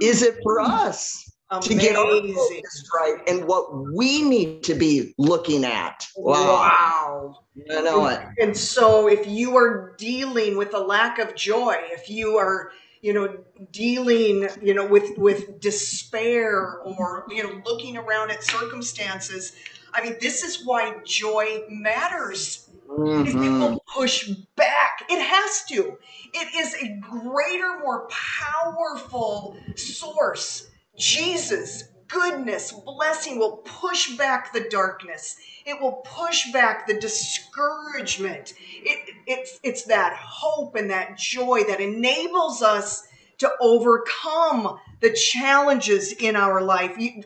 is 0.00 0.22
it 0.22 0.36
for 0.42 0.60
us? 0.60 1.30
Amazing. 1.52 1.78
to 1.78 1.84
get 1.84 1.96
our 1.96 2.06
focus 2.06 2.90
right 2.94 3.18
and 3.28 3.44
what 3.44 3.92
we 3.94 4.22
need 4.22 4.62
to 4.64 4.74
be 4.74 5.14
looking 5.18 5.64
at. 5.64 6.08
Wow. 6.16 6.34
wow. 6.34 7.38
I 7.70 7.82
know 7.82 8.06
it. 8.06 8.20
And 8.40 8.56
so 8.56 9.06
if 9.06 9.26
you 9.26 9.54
are 9.58 9.94
dealing 9.98 10.56
with 10.56 10.72
a 10.72 10.78
lack 10.78 11.18
of 11.18 11.34
joy, 11.34 11.76
if 11.90 12.08
you 12.08 12.38
are 12.38 12.72
you 13.02 13.12
know 13.12 13.36
dealing 13.72 14.48
you 14.62 14.72
know 14.72 14.86
with 14.86 15.18
with 15.18 15.60
despair 15.60 16.78
or 16.78 17.26
you 17.28 17.42
know 17.42 17.60
looking 17.66 17.96
around 17.96 18.30
at 18.30 18.44
circumstances 18.44 19.56
i 19.92 20.00
mean 20.00 20.14
this 20.20 20.44
is 20.44 20.64
why 20.64 20.94
joy 21.04 21.62
matters 21.68 22.70
mm-hmm. 22.88 23.42
it 23.42 23.50
will 23.58 23.82
push 23.92 24.28
back 24.54 25.02
it 25.10 25.20
has 25.20 25.64
to 25.64 25.98
it 26.32 26.54
is 26.54 26.74
a 26.74 26.96
greater 27.00 27.80
more 27.80 28.08
powerful 28.08 29.56
source 29.74 30.68
Jesus, 30.96 31.84
goodness, 32.08 32.72
blessing 32.72 33.38
will 33.38 33.58
push 33.58 34.16
back 34.16 34.52
the 34.52 34.68
darkness. 34.68 35.36
It 35.64 35.80
will 35.80 36.02
push 36.04 36.52
back 36.52 36.86
the 36.86 37.00
discouragement. 37.00 38.54
It, 38.58 39.14
it's, 39.26 39.58
it's 39.62 39.84
that 39.84 40.14
hope 40.16 40.76
and 40.76 40.90
that 40.90 41.16
joy 41.16 41.64
that 41.68 41.80
enables 41.80 42.62
us 42.62 43.06
to 43.38 43.50
overcome 43.60 44.78
the 45.00 45.12
challenges 45.12 46.12
in 46.12 46.36
our 46.36 46.60
life. 46.62 46.96
You, 46.98 47.22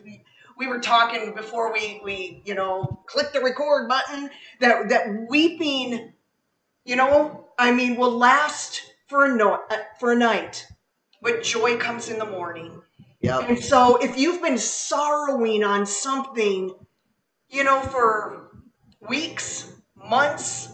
we 0.57 0.67
were 0.67 0.79
talking 0.79 1.35
before 1.35 1.71
we, 1.71 2.01
we, 2.03 2.41
you 2.45 2.55
know, 2.55 3.03
click 3.05 3.33
the 3.33 3.41
record 3.41 3.87
button 3.87 4.29
that, 4.59 4.89
that 4.89 5.27
weeping, 5.29 6.13
you 6.85 6.95
know, 6.95 7.45
I 7.59 7.71
mean, 7.71 7.97
will 7.97 8.17
last 8.17 8.93
for 9.07 9.25
a, 9.25 9.35
no, 9.35 9.61
uh, 9.69 9.77
for 9.99 10.13
a 10.13 10.15
night, 10.15 10.65
but 11.21 11.43
joy 11.43 11.77
comes 11.77 12.09
in 12.09 12.17
the 12.17 12.25
morning. 12.25 12.81
Yep. 13.21 13.49
And 13.49 13.63
so 13.63 13.97
if 13.97 14.17
you've 14.17 14.41
been 14.41 14.57
sorrowing 14.57 15.63
on 15.63 15.85
something, 15.85 16.73
you 17.49 17.63
know, 17.63 17.81
for 17.81 18.51
weeks, 19.07 19.71
months, 19.95 20.73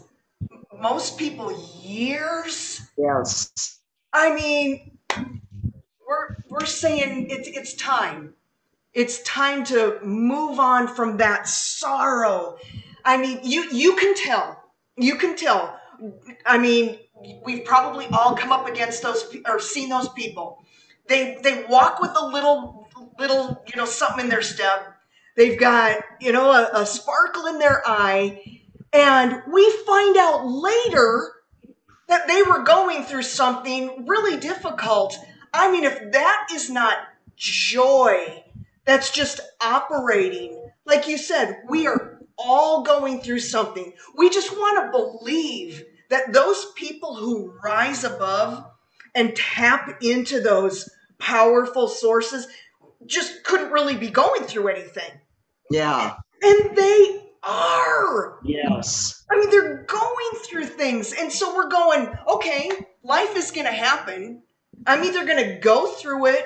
most 0.82 1.18
people 1.18 1.58
years. 1.82 2.82
Yes. 2.98 3.80
I 4.12 4.36
mean, 4.36 4.98
we're 6.08 6.38
we're 6.50 6.66
saying 6.66 7.28
it's 7.30 7.48
it's 7.48 7.74
time. 7.76 8.34
It's 8.94 9.24
time 9.24 9.64
to 9.66 10.00
move 10.04 10.60
on 10.60 10.88
from 10.88 11.18
that 11.18 11.48
sorrow. 11.48 12.58
I 13.06 13.18
mean, 13.18 13.40
you 13.44 13.70
you 13.72 13.96
can 13.96 14.14
tell. 14.16 14.62
You 14.98 15.16
can 15.16 15.36
tell. 15.36 15.80
I 16.46 16.58
mean, 16.58 17.00
we've 17.46 17.64
probably 17.66 18.06
all 18.12 18.36
come 18.36 18.52
up 18.52 18.68
against 18.68 19.02
those 19.02 19.26
or 19.48 19.60
seen 19.60 19.90
those 19.90 20.10
people 20.10 20.63
they 21.08 21.38
they 21.42 21.66
walk 21.66 22.00
with 22.00 22.12
a 22.16 22.26
little 22.26 22.88
little 23.20 23.64
you 23.68 23.76
know 23.76 23.86
something 23.86 24.26
in 24.26 24.30
their 24.30 24.42
step. 24.42 24.96
They've 25.36 25.60
got 25.60 26.02
you 26.20 26.32
know 26.32 26.52
a, 26.52 26.82
a 26.82 26.86
sparkle 26.86 27.48
in 27.48 27.60
their 27.60 27.82
eye, 27.86 28.62
and 28.92 29.42
we 29.52 29.72
find 29.86 30.18
out 30.18 30.46
later 30.46 31.32
that 32.08 32.28
they 32.28 32.44
were 32.44 32.64
going 32.64 33.04
through 33.04 33.24
something 33.24 34.06
really 34.08 34.40
difficult. 34.40 35.18
I 35.54 35.72
mean, 35.72 35.84
if 35.84 36.12
that 36.12 36.48
is 36.54 36.70
not 36.70 36.98
joy, 37.36 38.44
that's 38.86 39.12
just 39.12 39.40
operating. 39.62 40.70
Like 40.86 41.08
you 41.08 41.18
said, 41.18 41.62
we 41.70 41.88
are 41.88 42.20
all 42.38 42.84
going 42.84 43.22
through 43.22 43.40
something. 43.40 43.94
We 44.16 44.30
just 44.30 44.52
want 44.52 44.86
to 44.86 44.98
believe 44.98 45.84
that 46.10 46.34
those 46.34 46.72
people 46.76 47.16
who 47.16 47.54
rise 47.64 48.04
above 48.04 48.66
and 49.16 49.36
tap 49.36 50.02
into 50.02 50.40
those 50.40 50.90
powerful 51.20 51.88
sources 51.88 52.48
just 53.06 53.44
couldn't 53.44 53.72
really 53.72 53.96
be 53.96 54.10
going 54.10 54.44
through 54.44 54.70
anything. 54.70 55.12
Yeah. 55.70 56.16
And 56.42 56.76
they 56.76 57.24
are. 57.44 58.40
Yes. 58.44 59.26
I 59.32 59.40
mean, 59.40 59.50
they're 59.50 59.84
going 59.84 60.42
through 60.44 60.66
things. 60.66 61.14
And 61.14 61.32
so 61.32 61.56
we're 61.56 61.70
going, 61.70 62.10
okay, 62.28 62.72
life 63.04 63.36
is 63.36 63.52
going 63.52 63.66
to 63.68 63.74
happen. 63.74 64.44
I'm 64.86 65.04
either 65.04 65.26
going 65.26 65.44
to 65.44 65.60
go 65.60 65.88
through 65.88 66.28
it, 66.28 66.46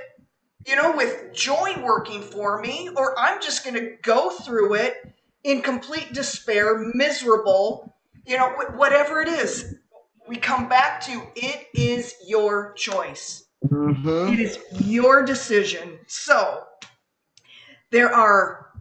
you 0.65 0.75
know, 0.75 0.95
with 0.95 1.33
joy 1.33 1.75
working 1.83 2.21
for 2.21 2.59
me, 2.61 2.89
or 2.95 3.17
I'm 3.17 3.41
just 3.41 3.63
going 3.63 3.75
to 3.75 3.95
go 4.01 4.29
through 4.29 4.75
it 4.75 4.95
in 5.43 5.61
complete 5.61 6.13
despair, 6.13 6.91
miserable, 6.93 7.95
you 8.25 8.37
know, 8.37 8.49
whatever 8.75 9.21
it 9.21 9.29
is 9.29 9.75
we 10.27 10.35
come 10.35 10.67
back 10.67 11.01
to 11.01 11.21
it 11.35 11.67
is 11.73 12.15
your 12.25 12.73
choice. 12.73 13.45
Mm-hmm. 13.65 14.33
It 14.33 14.39
is 14.39 14.59
your 14.79 15.23
decision. 15.23 15.99
So 16.07 16.63
there 17.91 18.13
are, 18.13 18.71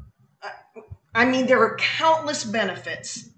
I 1.14 1.24
mean, 1.24 1.46
there 1.46 1.62
are 1.62 1.76
countless 1.76 2.44
benefits 2.44 3.30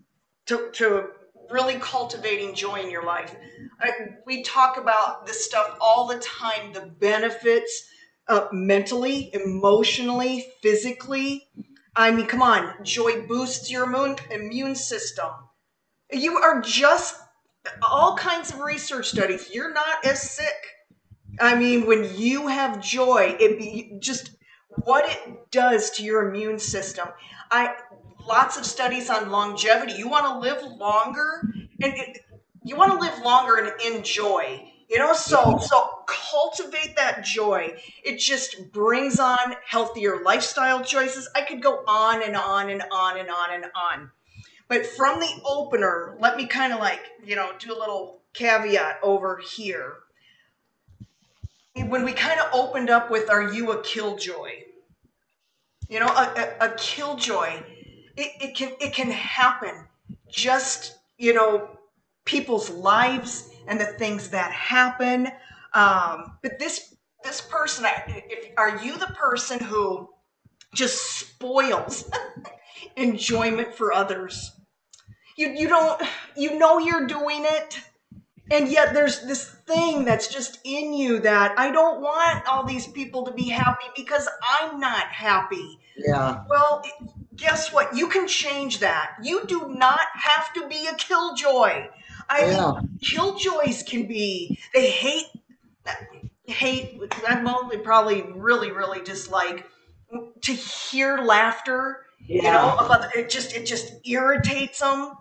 to, 0.47 0.71
to 0.73 1.09
really 1.51 1.77
cultivating 1.77 2.55
joy 2.55 2.81
in 2.81 2.91
your 2.91 3.05
life. 3.05 3.35
I, 3.81 3.91
we 4.27 4.43
talk 4.43 4.77
about 4.77 5.27
this 5.27 5.45
stuff 5.45 5.77
all 5.81 6.07
the 6.07 6.19
time 6.19 6.73
the 6.73 6.87
benefits 6.99 7.89
uh, 8.27 8.49
mentally, 8.53 9.31
emotionally, 9.33 10.47
physically. 10.63 11.49
I 11.97 12.11
mean, 12.11 12.27
come 12.27 12.43
on, 12.43 12.85
joy 12.85 13.23
boosts 13.27 13.71
your 13.71 13.85
immune, 13.85 14.17
immune 14.31 14.75
system. 14.75 15.31
You 16.13 16.37
are 16.37 16.61
just 16.61 17.17
all 17.83 18.17
kinds 18.17 18.53
of 18.53 18.61
research 18.61 19.09
studies. 19.09 19.51
You're 19.53 19.73
not 19.73 20.05
as 20.05 20.21
sick. 20.23 20.55
I 21.41 21.55
mean, 21.55 21.87
when 21.87 22.17
you 22.17 22.49
have 22.49 22.81
joy, 22.81 23.37
it 23.39 23.59
be 23.59 23.97
just 24.01 24.31
what 24.85 25.05
it 25.09 25.51
does 25.51 25.91
to 25.93 26.03
your 26.03 26.29
immune 26.29 26.59
system. 26.59 27.09
I 27.51 27.75
lots 28.27 28.57
of 28.59 28.65
studies 28.65 29.11
on 29.11 29.31
longevity. 29.31 29.95
You 29.95 30.09
want 30.09 30.27
to 30.27 30.39
live 30.39 30.63
longer, 30.79 31.43
and 31.83 31.93
it, 31.95 32.21
you 32.65 32.77
want 32.77 32.93
to 32.93 32.99
live 32.99 33.19
longer 33.25 33.57
and 33.57 33.73
enjoy. 33.83 34.73
You 34.89 34.99
know, 34.99 35.13
so 35.13 35.59
so 35.59 36.05
cultivate 36.07 36.97
that 36.97 37.25
joy. 37.25 37.79
It 38.03 38.19
just 38.19 38.73
brings 38.73 39.21
on 39.21 39.55
healthier 39.67 40.23
lifestyle 40.23 40.83
choices. 40.83 41.29
I 41.35 41.43
could 41.43 41.63
go 41.63 41.85
on 41.87 42.23
and 42.23 42.37
on 42.37 42.71
and 42.71 42.83
on 42.91 43.19
and 43.19 43.29
on 43.29 43.53
and 43.53 43.65
on. 43.65 44.11
But 44.69 44.87
from 44.87 45.19
the 45.19 45.41
opener, 45.47 46.17
let 46.21 46.37
me 46.37 46.47
kind 46.47 46.73
of 46.73 46.79
like, 46.79 47.01
you 47.25 47.37
know, 47.37 47.53
do 47.59 47.73
a 47.73 47.79
little 47.79 48.21
caveat 48.35 49.01
over 49.03 49.39
here. 49.39 49.95
When 51.75 52.05
we 52.05 52.13
kind 52.13 52.39
of 52.41 52.49
opened 52.53 52.91
up 52.91 53.11
with 53.11 53.31
Are 53.31 53.53
you 53.53 53.73
a 53.73 53.83
killjoy? 53.83 54.65
You 55.89 56.01
know, 56.01 56.07
a, 56.07 56.57
a, 56.61 56.67
a 56.67 56.75
killjoy, 56.77 57.63
it, 58.17 58.33
it 58.43 58.57
can 58.57 58.73
it 58.81 58.93
can 58.93 59.11
happen. 59.11 59.87
Just, 60.31 60.99
you 61.17 61.33
know, 61.33 61.71
people's 62.27 62.69
lives 62.69 63.51
and 63.67 63.81
the 63.81 63.87
things 63.87 64.29
that 64.31 64.53
happen. 64.53 65.29
Um, 65.73 66.37
but 66.43 66.59
this 66.59 66.95
this 67.25 67.41
person, 67.41 67.87
if, 68.09 68.53
are 68.59 68.79
you 68.85 68.99
the 68.99 69.07
person 69.07 69.61
who 69.61 70.11
just 70.75 71.19
spoils 71.19 72.11
enjoyment 72.97 73.75
for 73.75 73.93
others? 73.93 74.58
You 75.39 75.51
you 75.51 75.69
don't 75.69 76.03
you 76.37 76.59
know 76.59 76.81
you're 76.81 77.07
doing 77.07 77.45
it, 77.45 77.79
and 78.51 78.69
yet 78.69 78.93
there's 78.93 79.23
this 79.23 79.49
thing 79.69 80.05
that's 80.05 80.27
just 80.27 80.59
in 80.65 80.93
you 80.93 81.21
that 81.21 81.57
I 81.57 81.71
don't 81.71 82.01
want 82.01 82.45
all 82.49 82.65
these 82.65 82.89
people 82.89 83.25
to 83.25 83.31
be 83.31 83.49
happy 83.49 83.87
because 83.95 84.29
I'm 84.43 84.81
not 84.81 85.07
happy. 85.07 85.79
Yeah. 85.97 86.43
Well, 86.49 86.83
guess 87.37 87.73
what? 87.73 87.95
You 87.95 88.09
can 88.09 88.27
change 88.27 88.81
that. 88.81 89.13
You 89.23 89.47
do 89.47 89.69
not 89.69 90.01
have 90.15 90.53
to 90.55 90.67
be 90.67 90.89
a 90.89 90.95
killjoy. 90.97 91.87
I 92.29 92.41
yeah. 92.41 92.73
mean, 92.73 92.99
killjoys 93.01 93.85
can 93.85 94.09
be. 94.09 94.59
They 94.75 94.91
hate 94.91 95.27
hate. 96.47 97.01
I'm 97.29 97.47
only 97.47 97.79
probably 97.79 98.23
really 98.35 98.73
really 98.73 99.03
dislike 99.05 99.67
to 100.43 100.53
hear 100.53 101.19
laughter. 101.19 102.07
Yeah. 102.27 102.43
You 102.43 102.51
know, 102.51 102.77
about 102.85 103.15
it 103.15 103.31
just 103.31 103.55
it 103.55 103.67
just 103.67 104.05
irritates 104.05 104.81
them. 104.81 105.13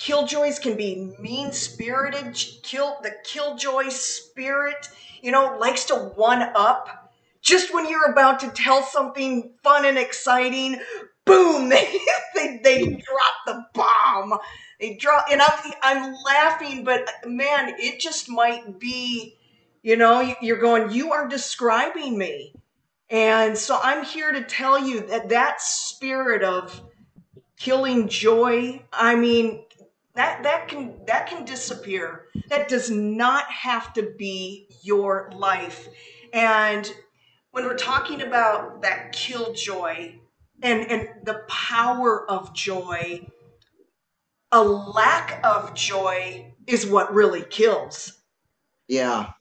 Killjoys 0.00 0.58
can 0.58 0.78
be 0.78 1.12
mean 1.18 1.52
spirited. 1.52 2.34
Kill 2.62 2.96
the 3.02 3.12
killjoy 3.22 3.90
spirit. 3.90 4.88
You 5.20 5.30
know, 5.30 5.58
likes 5.60 5.84
to 5.84 5.94
one 5.94 6.40
up. 6.54 7.12
Just 7.42 7.74
when 7.74 7.86
you're 7.86 8.10
about 8.10 8.40
to 8.40 8.48
tell 8.48 8.82
something 8.82 9.52
fun 9.62 9.84
and 9.84 9.98
exciting, 9.98 10.80
boom, 11.26 11.68
they, 11.68 11.98
they, 12.34 12.60
they 12.64 12.84
drop 12.86 13.34
the 13.46 13.66
bomb. 13.74 14.38
They 14.80 14.94
drop, 14.94 15.26
and 15.30 15.42
I'm, 15.42 15.72
I'm 15.82 16.14
laughing, 16.24 16.82
but 16.82 17.06
man, 17.26 17.74
it 17.78 18.00
just 18.00 18.30
might 18.30 18.78
be, 18.78 19.36
you 19.82 19.98
know, 19.98 20.34
you're 20.40 20.60
going, 20.60 20.92
you 20.92 21.12
are 21.12 21.28
describing 21.28 22.16
me. 22.16 22.54
And 23.10 23.56
so 23.58 23.78
I'm 23.82 24.02
here 24.02 24.32
to 24.32 24.44
tell 24.44 24.78
you 24.78 25.00
that 25.08 25.28
that 25.28 25.60
spirit 25.60 26.42
of 26.42 26.80
killing 27.58 28.08
joy, 28.08 28.82
I 28.92 29.14
mean, 29.16 29.64
that 30.14 30.42
that 30.42 30.68
can 30.68 30.94
that 31.06 31.28
can 31.28 31.44
disappear. 31.44 32.26
That 32.48 32.68
does 32.68 32.90
not 32.90 33.44
have 33.44 33.92
to 33.94 34.14
be 34.18 34.68
your 34.82 35.30
life. 35.34 35.88
And 36.32 36.90
when 37.52 37.64
we're 37.64 37.76
talking 37.76 38.22
about 38.22 38.82
that 38.82 39.12
kill 39.12 39.52
joy, 39.54 40.20
and 40.62 40.90
and 40.90 41.08
the 41.24 41.42
power 41.48 42.28
of 42.30 42.54
joy 42.54 43.26
a 44.52 44.62
lack 44.62 45.40
of 45.44 45.74
joy 45.74 46.52
is 46.66 46.86
what 46.86 47.14
really 47.14 47.42
kills 47.42 48.20
yeah 48.88 49.32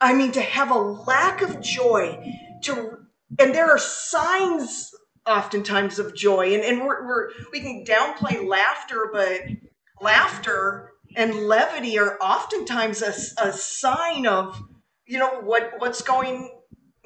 i 0.00 0.12
mean 0.14 0.32
to 0.32 0.40
have 0.40 0.70
a 0.70 0.78
lack 0.78 1.42
of 1.42 1.60
joy 1.60 2.18
to 2.62 2.98
and 3.38 3.54
there 3.54 3.70
are 3.70 3.78
signs 3.78 4.90
oftentimes 5.26 5.98
of 5.98 6.14
joy 6.14 6.52
and, 6.52 6.62
and 6.62 6.80
we're, 6.80 7.06
we're 7.06 7.30
we 7.52 7.60
can 7.60 7.84
downplay 7.84 8.46
laughter 8.46 9.08
but 9.12 9.40
laughter 10.02 10.92
and 11.16 11.34
levity 11.34 11.98
are 11.98 12.18
oftentimes 12.20 13.02
a, 13.02 13.14
a 13.42 13.52
sign 13.52 14.26
of 14.26 14.60
you 15.06 15.18
know 15.18 15.40
what 15.40 15.74
what's 15.78 16.02
going 16.02 16.50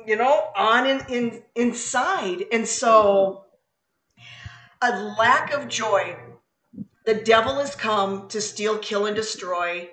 you 0.07 0.17
know 0.17 0.49
on 0.57 0.87
in, 0.87 1.01
in 1.09 1.43
inside 1.55 2.45
and 2.53 2.67
so 2.67 3.47
a 4.83 5.15
lack 5.19 5.53
of 5.53 5.69
joy. 5.69 6.17
The 7.05 7.15
devil 7.15 7.57
has 7.57 7.75
come 7.75 8.29
to 8.29 8.41
steal, 8.41 8.79
kill, 8.79 9.07
and 9.07 9.17
destroy, 9.17 9.89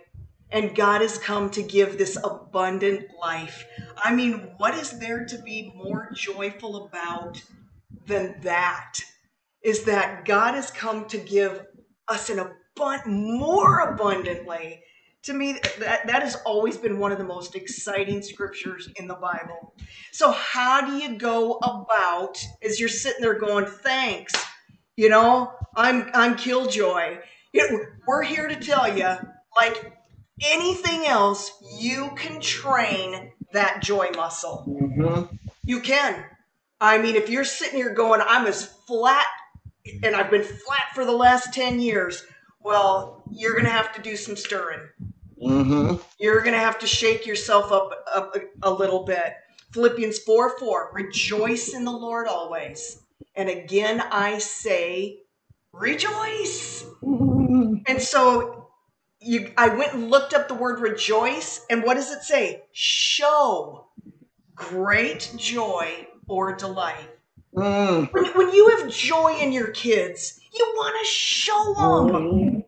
and 0.49 0.75
God 0.75 1.01
has 1.01 1.17
come 1.17 1.49
to 1.51 1.63
give 1.63 1.97
this 1.97 2.17
abundant 2.23 3.07
life. 3.19 3.65
I 3.97 4.13
mean, 4.13 4.51
what 4.57 4.73
is 4.73 4.99
there 4.99 5.25
to 5.25 5.37
be 5.39 5.73
more 5.75 6.09
joyful 6.13 6.85
about 6.85 7.41
than 8.05 8.35
that? 8.41 8.99
Is 9.63 9.83
that 9.83 10.25
God 10.25 10.55
has 10.55 10.71
come 10.71 11.05
to 11.07 11.17
give 11.17 11.65
us 12.07 12.29
an 12.29 12.39
abundant, 12.39 12.62
more 13.07 13.79
abundantly. 13.79 14.81
To 15.23 15.33
me, 15.33 15.59
that, 15.79 16.05
that 16.07 16.21
has 16.21 16.35
always 16.45 16.77
been 16.77 16.99
one 16.99 17.11
of 17.11 17.17
the 17.17 17.23
most 17.23 17.55
exciting 17.55 18.21
scriptures 18.21 18.89
in 18.97 19.07
the 19.07 19.13
Bible. 19.13 19.73
So, 20.11 20.31
how 20.31 20.85
do 20.85 20.97
you 20.97 21.17
go 21.17 21.53
about 21.59 22.43
as 22.61 22.79
you're 22.79 22.89
sitting 22.89 23.21
there 23.21 23.39
going, 23.39 23.65
Thanks, 23.65 24.33
you 24.97 25.09
know, 25.09 25.53
I'm 25.75 26.09
I'm 26.13 26.35
Killjoy. 26.35 27.19
You 27.53 27.71
know, 27.71 27.79
we're 28.05 28.23
here 28.23 28.47
to 28.47 28.55
tell 28.55 28.95
you, 28.97 29.15
like 29.55 29.93
anything 30.41 31.05
else, 31.05 31.51
you 31.77 32.11
can 32.15 32.41
train 32.41 33.31
that 33.53 33.81
joy 33.81 34.09
muscle. 34.15 34.65
Mm-hmm. 34.67 35.35
You 35.63 35.79
can. 35.79 36.25
I 36.81 36.97
mean, 36.97 37.15
if 37.15 37.29
you're 37.29 37.45
sitting 37.45 37.77
here 37.77 37.93
going, 37.93 38.21
I'm 38.21 38.45
as 38.45 38.65
flat, 38.65 39.25
and 40.03 40.15
I've 40.15 40.31
been 40.31 40.43
flat 40.43 40.87
for 40.93 41.05
the 41.05 41.11
last 41.11 41.53
10 41.53 41.79
years, 41.79 42.25
well, 42.63 43.23
you're 43.31 43.53
going 43.53 43.65
to 43.65 43.71
have 43.71 43.93
to 43.95 44.01
do 44.01 44.15
some 44.15 44.35
stirring. 44.35 44.87
Mm-hmm. 45.41 45.95
You're 46.19 46.41
going 46.41 46.53
to 46.53 46.59
have 46.59 46.79
to 46.79 46.87
shake 46.87 47.25
yourself 47.25 47.71
up, 47.71 47.91
up 48.13 48.35
a, 48.35 48.69
a 48.69 48.71
little 48.71 49.03
bit. 49.03 49.33
Philippians 49.71 50.19
4 50.19 50.59
4, 50.59 50.91
rejoice 50.93 51.73
in 51.73 51.83
the 51.83 51.91
Lord 51.91 52.27
always. 52.27 53.01
And 53.35 53.49
again, 53.49 54.01
I 54.11 54.37
say, 54.37 55.19
rejoice. 55.71 56.85
and 57.01 57.99
so 57.99 58.69
you, 59.19 59.51
I 59.57 59.69
went 59.69 59.93
and 59.93 60.09
looked 60.09 60.33
up 60.33 60.47
the 60.47 60.53
word 60.53 60.79
rejoice. 60.79 61.65
And 61.69 61.83
what 61.83 61.95
does 61.95 62.11
it 62.11 62.21
say? 62.21 62.63
Show 62.71 63.87
great 64.55 65.33
joy 65.35 66.07
or 66.27 66.55
delight. 66.55 67.09
Mm. 67.55 68.11
When, 68.11 68.25
when 68.33 68.53
you 68.53 68.69
have 68.77 68.89
joy 68.89 69.37
in 69.39 69.51
your 69.51 69.67
kids, 69.67 70.39
you 70.53 70.73
want 70.75 70.95
to 70.99 71.11
show 71.11 71.73
them. 71.75 72.09
Mm. 72.09 72.63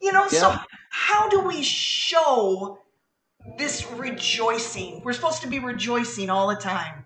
You 0.00 0.12
know, 0.12 0.24
yeah. 0.24 0.28
so 0.28 0.54
how 0.90 1.28
do 1.28 1.40
we 1.40 1.62
show 1.62 2.78
this 3.58 3.90
rejoicing? 3.92 5.02
We're 5.04 5.12
supposed 5.12 5.42
to 5.42 5.48
be 5.48 5.58
rejoicing 5.58 6.30
all 6.30 6.48
the 6.48 6.56
time. 6.56 7.04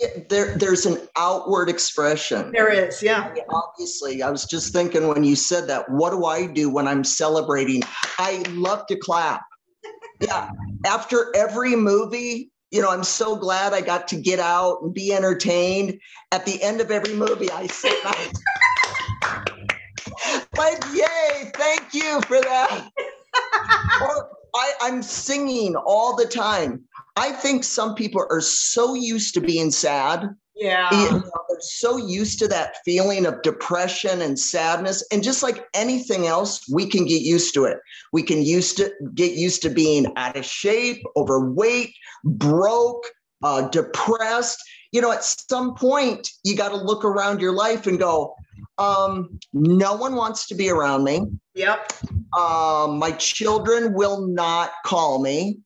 Yeah, 0.00 0.08
there, 0.28 0.58
there's 0.58 0.84
an 0.84 0.98
outward 1.16 1.70
expression. 1.70 2.52
There 2.52 2.70
is, 2.70 3.02
yeah. 3.02 3.32
Obviously, 3.48 4.22
I 4.22 4.30
was 4.30 4.44
just 4.44 4.72
thinking 4.72 5.08
when 5.08 5.24
you 5.24 5.34
said 5.36 5.68
that, 5.68 5.90
what 5.90 6.10
do 6.10 6.26
I 6.26 6.46
do 6.46 6.68
when 6.68 6.86
I'm 6.86 7.02
celebrating? 7.02 7.82
I 8.18 8.44
love 8.50 8.86
to 8.88 8.96
clap. 8.96 9.40
yeah. 10.20 10.50
After 10.84 11.34
every 11.34 11.74
movie, 11.76 12.52
you 12.70 12.82
know, 12.82 12.90
I'm 12.90 13.04
so 13.04 13.36
glad 13.36 13.72
I 13.72 13.80
got 13.80 14.08
to 14.08 14.16
get 14.16 14.40
out 14.40 14.82
and 14.82 14.92
be 14.92 15.12
entertained. 15.12 16.00
At 16.32 16.44
the 16.44 16.60
end 16.62 16.80
of 16.80 16.90
every 16.90 17.14
movie, 17.14 17.50
I 17.50 17.68
sit 17.68 18.04
like, 20.56 20.82
yay, 20.92 21.50
thank 21.54 21.94
you 21.94 22.20
for 22.22 22.40
that. 22.40 22.90
or 24.02 24.30
I, 24.54 24.72
I'm 24.82 25.02
singing 25.02 25.76
all 25.76 26.16
the 26.16 26.26
time. 26.26 26.84
I 27.16 27.32
think 27.32 27.64
some 27.64 27.94
people 27.94 28.26
are 28.30 28.40
so 28.40 28.94
used 28.94 29.34
to 29.34 29.40
being 29.40 29.70
sad. 29.70 30.28
Yeah. 30.56 30.88
You 30.90 31.10
know, 31.18 31.30
they're 31.48 31.60
so 31.60 31.98
used 31.98 32.38
to 32.38 32.48
that 32.48 32.76
feeling 32.84 33.26
of 33.26 33.42
depression 33.42 34.22
and 34.22 34.38
sadness. 34.38 35.06
And 35.12 35.22
just 35.22 35.42
like 35.42 35.66
anything 35.74 36.26
else, 36.26 36.66
we 36.72 36.86
can 36.86 37.04
get 37.04 37.20
used 37.20 37.52
to 37.54 37.64
it. 37.64 37.78
We 38.12 38.22
can 38.22 38.42
used 38.42 38.78
to 38.78 38.90
get 39.14 39.32
used 39.32 39.60
to 39.62 39.70
being 39.70 40.06
out 40.16 40.36
of 40.36 40.46
shape, 40.46 41.02
overweight, 41.14 41.94
broke, 42.24 43.04
uh, 43.42 43.68
depressed. 43.68 44.62
You 44.92 45.02
know, 45.02 45.12
at 45.12 45.24
some 45.24 45.74
point, 45.74 46.30
you 46.42 46.56
got 46.56 46.70
to 46.70 46.76
look 46.76 47.04
around 47.04 47.42
your 47.42 47.52
life 47.52 47.86
and 47.86 47.98
go, 47.98 48.34
um, 48.78 49.38
no 49.52 49.94
one 49.94 50.14
wants 50.14 50.46
to 50.48 50.54
be 50.54 50.70
around 50.70 51.04
me. 51.04 51.20
Yep. 51.54 51.92
Um, 52.32 52.98
my 52.98 53.12
children 53.12 53.92
will 53.92 54.26
not 54.26 54.70
call 54.86 55.20
me. 55.20 55.58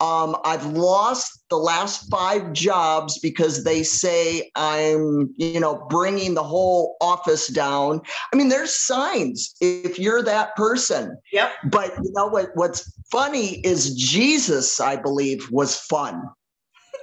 Um, 0.00 0.36
I've 0.44 0.64
lost 0.66 1.44
the 1.50 1.56
last 1.56 2.10
five 2.10 2.52
jobs 2.52 3.18
because 3.18 3.64
they 3.64 3.82
say 3.82 4.50
I'm, 4.56 5.34
you 5.36 5.60
know, 5.60 5.86
bringing 5.90 6.34
the 6.34 6.42
whole 6.42 6.96
office 7.00 7.48
down. 7.48 8.00
I 8.32 8.36
mean, 8.36 8.48
there's 8.48 8.74
signs 8.74 9.54
if 9.60 9.98
you're 9.98 10.22
that 10.22 10.56
person. 10.56 11.16
Yep. 11.32 11.52
But 11.64 11.94
you 12.02 12.12
know 12.14 12.28
what? 12.28 12.50
What's 12.54 12.90
funny 13.10 13.60
is 13.60 13.94
Jesus, 13.94 14.80
I 14.80 14.96
believe, 14.96 15.46
was 15.50 15.76
fun. 15.76 16.22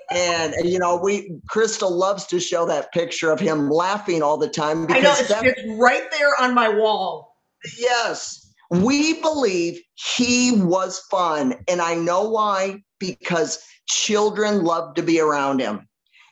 And, 0.09 0.53
and 0.53 0.69
you 0.69 0.79
know, 0.79 0.95
we 0.95 1.37
Crystal 1.49 1.91
loves 1.91 2.25
to 2.27 2.39
show 2.39 2.65
that 2.65 2.91
picture 2.93 3.31
of 3.31 3.39
him 3.39 3.69
laughing 3.69 4.23
all 4.23 4.37
the 4.37 4.47
time 4.47 4.85
I 4.89 4.99
know 5.01 5.11
because 5.11 5.19
it's, 5.19 5.29
that, 5.29 5.45
it's 5.45 5.61
right 5.77 6.09
there 6.11 6.31
on 6.39 6.53
my 6.53 6.69
wall. 6.69 7.35
yes, 7.77 8.47
we 8.71 9.21
believe 9.21 9.81
he 9.95 10.51
was 10.53 10.99
fun. 11.11 11.55
And 11.67 11.81
I 11.81 11.95
know 11.95 12.29
why, 12.29 12.83
because 12.99 13.63
children 13.87 14.63
love 14.63 14.95
to 14.95 15.03
be 15.03 15.19
around 15.19 15.59
him. 15.59 15.87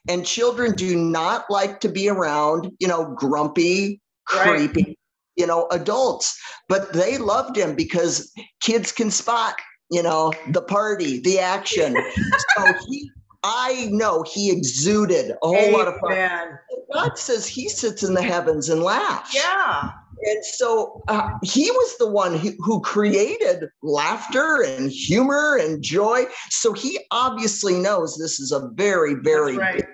And 0.07 0.25
children 0.25 0.73
do 0.73 0.95
not 0.95 1.49
like 1.49 1.79
to 1.79 1.89
be 1.89 2.09
around, 2.09 2.71
you 2.79 2.87
know, 2.87 3.15
grumpy, 3.17 4.01
Right. 4.33 4.71
creepy, 4.71 4.97
you 5.35 5.47
know, 5.47 5.67
adults. 5.71 6.39
But 6.67 6.93
they 6.93 7.17
loved 7.17 7.57
him 7.57 7.75
because 7.75 8.31
kids 8.61 8.91
can 8.91 9.11
spot, 9.11 9.55
you 9.91 10.03
know, 10.03 10.33
the 10.51 10.61
party, 10.61 11.19
the 11.21 11.39
action. 11.39 11.95
so 12.57 12.75
he, 12.87 13.09
I 13.43 13.89
know 13.91 14.23
he 14.23 14.51
exuded 14.51 15.31
a 15.31 15.47
whole 15.47 15.71
lot 15.71 15.87
of 15.87 15.95
fun. 15.99 16.57
God 16.93 17.17
says 17.17 17.45
he 17.45 17.69
sits 17.69 18.03
in 18.03 18.13
the 18.13 18.23
heavens 18.23 18.69
and 18.69 18.81
laughs. 18.81 19.35
Yeah. 19.35 19.91
And 20.23 20.45
so 20.45 21.03
uh, 21.07 21.29
he 21.43 21.69
was 21.69 21.97
the 21.97 22.09
one 22.09 22.37
who, 22.37 22.51
who 22.59 22.81
created 22.81 23.69
laughter 23.83 24.63
and 24.63 24.91
humor 24.91 25.57
and 25.57 25.83
joy. 25.83 26.25
So 26.49 26.73
he 26.73 26.99
obviously 27.11 27.73
knows 27.73 28.17
this 28.17 28.39
is 28.39 28.51
a 28.51 28.69
very, 28.75 29.15
very 29.15 29.57
right. 29.57 29.75
big 29.75 29.85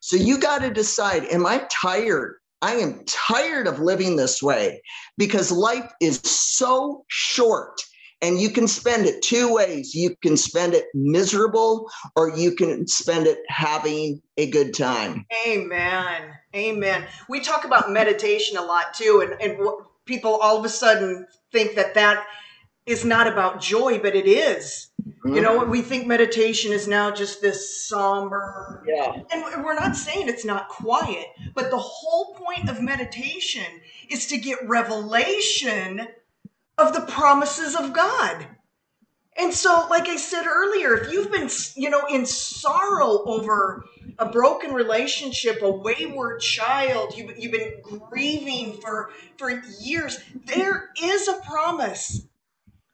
so 0.00 0.16
you 0.16 0.38
got 0.38 0.62
to 0.62 0.70
decide 0.70 1.24
am 1.26 1.46
I 1.46 1.66
tired? 1.70 2.36
I 2.62 2.74
am 2.74 3.04
tired 3.06 3.66
of 3.66 3.80
living 3.80 4.16
this 4.16 4.42
way 4.42 4.82
because 5.16 5.50
life 5.50 5.90
is 6.00 6.20
so 6.24 7.04
short 7.08 7.80
and 8.22 8.40
you 8.40 8.50
can 8.50 8.68
spend 8.68 9.06
it 9.06 9.22
two 9.22 9.52
ways. 9.52 9.94
You 9.94 10.14
can 10.22 10.36
spend 10.36 10.74
it 10.74 10.86
miserable 10.94 11.90
or 12.16 12.36
you 12.36 12.54
can 12.54 12.86
spend 12.86 13.26
it 13.26 13.38
having 13.48 14.20
a 14.36 14.50
good 14.50 14.74
time. 14.74 15.26
Amen. 15.46 16.34
Amen. 16.54 17.06
We 17.28 17.40
talk 17.40 17.64
about 17.64 17.90
meditation 17.90 18.56
a 18.56 18.62
lot 18.62 18.94
too, 18.94 19.24
and, 19.24 19.40
and 19.40 19.64
what 19.64 19.86
people 20.04 20.36
all 20.36 20.58
of 20.58 20.64
a 20.64 20.68
sudden 20.68 21.26
think 21.52 21.76
that 21.76 21.94
that 21.94 22.26
is 22.86 23.04
not 23.04 23.26
about 23.26 23.60
joy, 23.60 23.98
but 23.98 24.14
it 24.14 24.26
is. 24.26 24.88
You 25.24 25.40
know, 25.42 25.60
mm-hmm. 25.60 25.70
we 25.70 25.82
think 25.82 26.06
meditation 26.06 26.72
is 26.72 26.88
now 26.88 27.10
just 27.10 27.42
this 27.42 27.86
somber, 27.86 28.82
Yeah. 28.86 29.22
and 29.30 29.64
we're 29.64 29.74
not 29.74 29.94
saying 29.94 30.28
it's 30.28 30.44
not 30.44 30.68
quiet, 30.68 31.26
but 31.54 31.70
the 31.70 31.78
whole 31.78 32.34
point 32.34 32.70
of 32.70 32.80
meditation 32.80 33.66
is 34.08 34.26
to 34.28 34.38
get 34.38 34.66
revelation 34.66 36.08
of 36.80 36.92
the 36.92 37.02
promises 37.02 37.76
of 37.76 37.92
God. 37.92 38.46
And 39.36 39.54
so, 39.54 39.86
like 39.88 40.08
I 40.08 40.16
said 40.16 40.46
earlier, 40.46 40.94
if 40.96 41.12
you've 41.12 41.30
been, 41.30 41.48
you 41.76 41.88
know, 41.88 42.06
in 42.06 42.26
sorrow 42.26 43.22
over 43.24 43.84
a 44.18 44.26
broken 44.30 44.74
relationship, 44.74 45.62
a 45.62 45.70
wayward 45.70 46.40
child, 46.40 47.16
you've, 47.16 47.38
you've 47.38 47.52
been 47.52 47.80
grieving 48.10 48.74
for 48.80 49.10
for 49.38 49.62
years, 49.80 50.18
there 50.46 50.90
is 51.02 51.28
a 51.28 51.40
promise. 51.46 52.22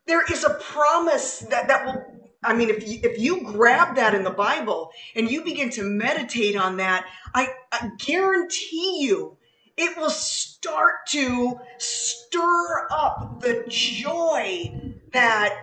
There 0.06 0.22
is 0.30 0.44
a 0.44 0.50
promise 0.50 1.40
that 1.50 1.68
that 1.68 1.86
will. 1.86 2.04
I 2.44 2.54
mean, 2.54 2.70
if 2.70 2.86
you, 2.86 3.00
if 3.02 3.18
you 3.18 3.42
grab 3.42 3.96
that 3.96 4.14
in 4.14 4.22
the 4.22 4.30
Bible 4.30 4.90
and 5.16 5.28
you 5.28 5.42
begin 5.42 5.70
to 5.70 5.82
meditate 5.82 6.54
on 6.54 6.76
that, 6.76 7.04
I, 7.34 7.48
I 7.72 7.90
guarantee 7.98 8.98
you, 9.00 9.36
it 9.76 9.96
will 9.96 10.10
start 10.10 11.06
to 11.08 11.58
stir 11.78 12.88
up 12.90 13.40
the 13.40 13.64
joy 13.68 14.92
that 15.12 15.54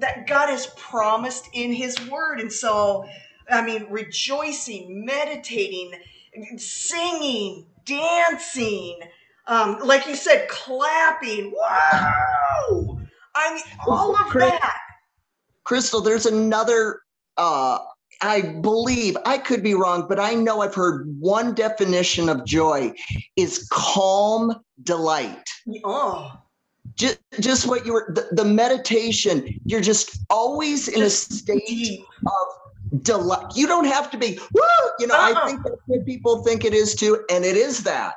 that 0.00 0.26
God 0.26 0.48
has 0.48 0.66
promised 0.76 1.48
in 1.52 1.72
His 1.72 1.96
Word. 2.08 2.40
And 2.40 2.52
so, 2.52 3.06
I 3.50 3.64
mean, 3.64 3.86
rejoicing, 3.90 5.04
meditating, 5.04 5.92
singing, 6.56 7.66
dancing, 7.84 8.98
um, 9.46 9.78
like 9.84 10.06
you 10.06 10.14
said, 10.14 10.48
clapping. 10.48 11.52
Wow! 11.54 12.98
I 13.34 13.54
mean, 13.54 13.64
all 13.86 14.16
of 14.16 14.32
that. 14.34 14.78
Crystal, 15.64 16.00
there's 16.00 16.26
another, 16.26 17.02
uh, 17.36 17.78
I 18.22 18.42
believe, 18.42 19.16
I 19.24 19.38
could 19.38 19.62
be 19.62 19.74
wrong, 19.74 20.06
but 20.08 20.20
I 20.20 20.34
know 20.34 20.60
I've 20.60 20.74
heard 20.74 21.06
one 21.18 21.54
definition 21.54 22.28
of 22.28 22.44
joy 22.44 22.92
is 23.36 23.66
calm 23.70 24.60
delight. 24.82 25.48
Oh, 25.84 26.32
just 26.96 27.18
just 27.40 27.66
what 27.66 27.86
you 27.86 27.92
were 27.92 28.12
the, 28.14 28.28
the 28.32 28.44
meditation 28.44 29.58
you're 29.64 29.80
just 29.80 30.18
always 30.28 30.88
in 30.88 31.02
a 31.02 31.10
state 31.10 31.66
deep. 31.66 32.04
of 32.26 33.02
delight 33.02 33.46
you 33.54 33.66
don't 33.66 33.86
have 33.86 34.10
to 34.10 34.18
be 34.18 34.38
woo 34.52 34.62
you 34.98 35.06
know 35.06 35.14
Uh-uh. 35.14 35.34
i 35.34 35.46
think 35.46 35.62
that's 35.62 35.80
what 35.86 36.04
people 36.04 36.42
think 36.42 36.64
it 36.64 36.74
is 36.74 36.94
too 36.94 37.24
and 37.30 37.44
it 37.44 37.56
is 37.56 37.82
that 37.84 38.14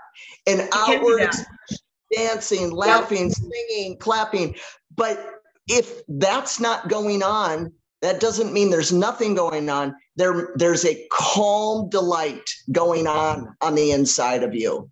an 0.48 0.68
outward 0.74 1.22
expression, 1.22 1.86
dancing 2.16 2.72
laughing 2.72 3.30
singing 3.30 3.98
clapping 3.98 4.56
but 4.96 5.39
if 5.68 6.02
that's 6.08 6.60
not 6.60 6.89
going 6.89 7.24
on 7.24 7.72
that 8.04 8.20
doesn't 8.20 8.52
mean 8.52 8.70
there's 8.70 8.92
nothing 8.92 9.34
going 9.34 9.70
on. 9.70 9.96
There 10.18 10.54
there's 10.56 10.84
a 10.84 11.08
calm 11.10 11.89
delight 11.89 12.50
going 12.70 13.08
on 13.08 13.56
on 13.62 13.76
the 13.76 13.92
inside 13.92 14.44
of 14.44 14.54
you. 14.54 14.92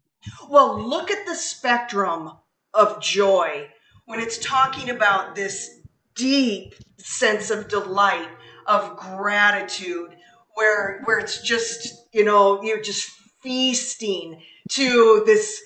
Well, 0.50 0.82
look 0.82 1.12
at 1.12 1.26
the 1.26 1.36
spectrum 1.36 2.32
of 2.74 3.02
joy 3.02 3.68
when 4.06 4.22
it's 4.22 4.38
talking 4.38 4.90
about 4.90 5.36
this 5.36 5.82
deep 6.16 6.74
sense 7.00 7.50
of 7.50 7.68
delight, 7.68 8.30
of 8.66 8.96
gratitude, 8.96 10.16
where 10.56 11.02
where 11.04 11.20
it's 11.20 11.42
just, 11.42 12.08
you 12.14 12.24
know, 12.24 12.64
you're 12.64 12.82
just 12.82 13.10
feasting 13.42 14.42
to 14.70 15.24
this 15.26 15.62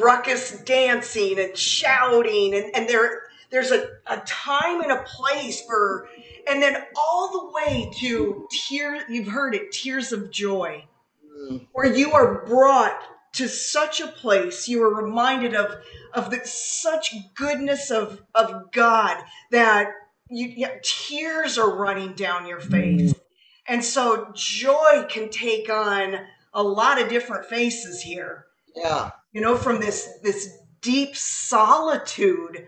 ruckus 0.00 0.60
dancing 0.62 1.38
and 1.38 1.56
shouting. 1.56 2.54
And, 2.56 2.74
and 2.74 2.88
there 2.88 3.22
there's 3.50 3.70
a, 3.70 3.86
a 4.08 4.16
time 4.26 4.80
and 4.80 4.90
a 4.90 5.04
place 5.04 5.64
for 5.64 6.08
and 6.48 6.62
then 6.62 6.76
all 6.96 7.30
the 7.32 7.52
way 7.54 7.90
to 7.98 8.46
tears 8.50 9.02
you've 9.08 9.28
heard 9.28 9.54
it 9.54 9.72
tears 9.72 10.12
of 10.12 10.30
joy 10.30 10.84
Mm. 11.40 11.68
where 11.72 11.86
you 11.94 12.12
are 12.12 12.44
brought 12.44 12.98
to 13.34 13.48
such 13.48 14.00
a 14.00 14.08
place 14.08 14.66
you 14.68 14.82
are 14.82 14.94
reminded 14.94 15.54
of 15.54 15.76
of 16.12 16.30
the 16.30 16.40
such 16.44 17.14
goodness 17.34 17.90
of 17.90 18.20
of 18.34 18.70
god 18.72 19.16
that 19.50 19.88
you 20.28 20.52
yeah, 20.56 20.72
tears 20.82 21.56
are 21.56 21.74
running 21.76 22.12
down 22.14 22.46
your 22.46 22.60
face 22.60 23.14
and 23.66 23.84
so 23.84 24.30
joy 24.34 25.06
can 25.08 25.28
take 25.30 25.70
on 25.70 26.16
a 26.52 26.62
lot 26.62 27.00
of 27.00 27.08
different 27.08 27.46
faces 27.46 28.02
here 28.02 28.46
yeah 28.74 29.10
you 29.32 29.40
know 29.40 29.56
from 29.56 29.80
this 29.80 30.08
this 30.22 30.58
deep 30.80 31.14
solitude 31.16 32.66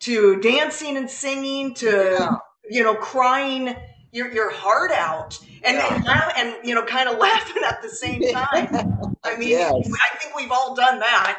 to 0.00 0.40
dancing 0.40 0.96
and 0.96 1.08
singing 1.08 1.72
to 1.74 1.86
Yeah. 2.18 2.36
You 2.72 2.82
know 2.82 2.94
crying 2.94 3.76
your, 4.12 4.30
your 4.32 4.50
heart 4.50 4.90
out 4.92 5.38
and 5.64 5.76
Yeah. 5.76 5.94
and, 5.94 6.04
laugh, 6.04 6.32
and 6.36 6.54
you 6.64 6.74
know 6.74 6.84
kind 6.84 7.08
of 7.08 7.18
laughing 7.28 7.62
at 7.66 7.82
the 7.82 7.88
same 7.88 8.22
time. 8.32 8.68
I 9.24 9.36
mean 9.36 9.50
Yes. 9.50 9.72
i 9.74 10.16
think 10.18 10.34
we've 10.36 10.50
all 10.50 10.74
done 10.74 10.98
that. 11.00 11.38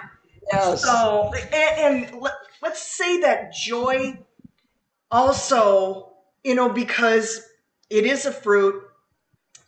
Yes. 0.52 0.84
So 0.84 1.32
and, 1.54 2.06
and 2.14 2.22
let, 2.22 2.34
let's 2.62 2.82
say 2.82 3.20
that 3.22 3.54
joy 3.54 4.20
also 5.12 6.14
you 6.44 6.56
know 6.56 6.70
because 6.70 7.42
it 7.90 8.06
is 8.06 8.26
a 8.26 8.32
fruit 8.32 8.84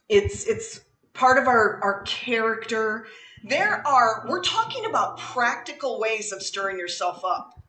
it's 0.10 0.46
it's 0.46 0.82
part 1.14 1.38
of 1.38 1.48
our 1.48 1.80
our 1.84 2.02
character. 2.04 3.08
There 3.44 3.86
are 3.88 4.26
we're 4.28 4.42
talking 4.42 4.86
about 4.86 5.18
practical 5.20 6.00
ways 6.00 6.32
of 6.32 6.42
stirring 6.42 6.78
yourself 6.80 7.24
up. 7.26 7.62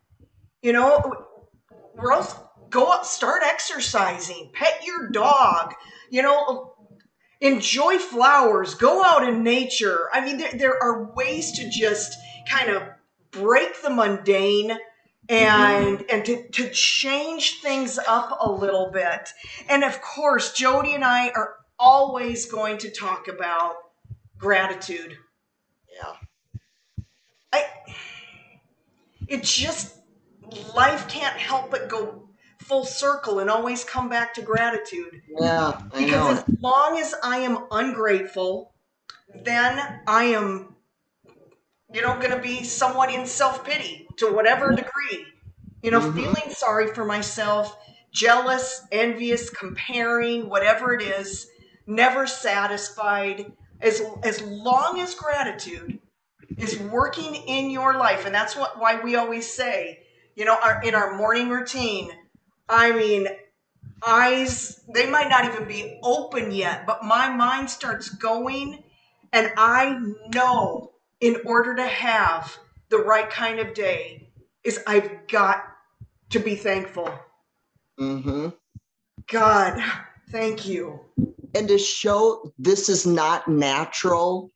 You 0.62 0.72
know 0.72 1.12
we're 1.94 2.12
also 2.12 2.45
go 2.70 2.92
out 2.92 3.06
start 3.06 3.42
exercising 3.44 4.50
pet 4.52 4.82
your 4.84 5.10
dog 5.10 5.74
you 6.10 6.22
know 6.22 6.74
enjoy 7.40 7.98
flowers 7.98 8.74
go 8.74 9.04
out 9.04 9.26
in 9.26 9.42
nature 9.42 10.08
i 10.12 10.24
mean 10.24 10.38
there, 10.38 10.52
there 10.54 10.82
are 10.82 11.12
ways 11.14 11.52
to 11.52 11.68
just 11.70 12.16
kind 12.48 12.70
of 12.70 12.82
break 13.30 13.82
the 13.82 13.90
mundane 13.90 14.76
and 15.28 16.04
and 16.10 16.24
to, 16.24 16.48
to 16.50 16.70
change 16.70 17.60
things 17.60 17.98
up 18.06 18.38
a 18.40 18.50
little 18.50 18.90
bit 18.90 19.30
and 19.68 19.84
of 19.84 20.00
course 20.00 20.52
jody 20.52 20.94
and 20.94 21.04
i 21.04 21.28
are 21.30 21.56
always 21.78 22.46
going 22.46 22.78
to 22.78 22.90
talk 22.90 23.28
about 23.28 23.76
gratitude. 24.38 25.16
Yeah. 25.92 27.04
I 27.52 27.64
it's 29.28 29.54
just 29.54 29.96
life 30.74 31.08
can't 31.08 31.36
help 31.36 31.70
but 31.70 31.88
go 31.88 32.25
full 32.66 32.84
circle 32.84 33.38
and 33.38 33.48
always 33.50 33.84
come 33.84 34.08
back 34.08 34.34
to 34.34 34.42
gratitude. 34.42 35.22
Yeah, 35.28 35.78
I 35.92 36.04
Because 36.04 36.26
know. 36.26 36.30
as 36.32 36.44
long 36.60 36.98
as 36.98 37.14
I 37.22 37.38
am 37.38 37.66
ungrateful, 37.70 38.74
then 39.44 39.80
I 40.06 40.24
am, 40.24 40.74
you 41.92 42.02
know, 42.02 42.18
going 42.18 42.30
to 42.30 42.40
be 42.40 42.64
somewhat 42.64 43.12
in 43.12 43.26
self 43.26 43.64
pity 43.64 44.08
to 44.18 44.32
whatever 44.32 44.74
degree. 44.74 45.26
You 45.82 45.90
know, 45.92 46.00
Mhm. 46.00 46.14
feeling 46.16 46.50
sorry 46.50 46.88
for 46.92 47.04
myself, 47.04 47.76
jealous, 48.12 48.82
envious, 48.90 49.50
comparing, 49.50 50.48
whatever 50.48 50.92
it 50.94 51.02
is, 51.02 51.48
never 51.86 52.26
satisfied. 52.26 53.52
As 53.80 54.02
as 54.24 54.40
long 54.42 55.00
as 55.00 55.14
gratitude 55.14 56.00
is 56.58 56.78
working 56.78 57.34
in 57.34 57.70
your 57.70 57.96
life, 57.98 58.26
and 58.26 58.34
that's 58.34 58.56
what 58.56 58.78
why 58.80 59.00
we 59.00 59.16
always 59.16 59.50
say, 59.52 60.00
you 60.34 60.44
know, 60.44 60.56
our, 60.62 60.82
in 60.82 60.94
our 60.94 61.16
morning 61.16 61.48
routine. 61.50 62.10
I 62.68 62.92
mean, 62.92 63.28
eyes 64.06 64.82
they 64.92 65.08
might 65.08 65.28
not 65.28 65.44
even 65.44 65.66
be 65.66 65.98
open 66.02 66.50
yet 66.50 66.86
but 66.86 67.04
my 67.04 67.28
mind 67.28 67.68
starts 67.68 68.08
going 68.10 68.82
and 69.32 69.50
i 69.56 69.98
know 70.34 70.92
in 71.20 71.36
order 71.46 71.74
to 71.74 71.86
have 71.86 72.56
the 72.90 72.98
right 72.98 73.30
kind 73.30 73.58
of 73.58 73.74
day 73.74 74.28
is 74.64 74.80
i've 74.86 75.26
got 75.28 75.64
to 76.28 76.38
be 76.40 76.54
thankful. 76.54 77.12
Mm-hmm. 77.98 78.48
god 79.30 79.82
thank 80.30 80.66
you. 80.66 81.00
And 81.54 81.68
to 81.68 81.78
show 81.78 82.52
this 82.58 82.88
is 82.88 83.06
not 83.06 83.48
natural 83.48 84.50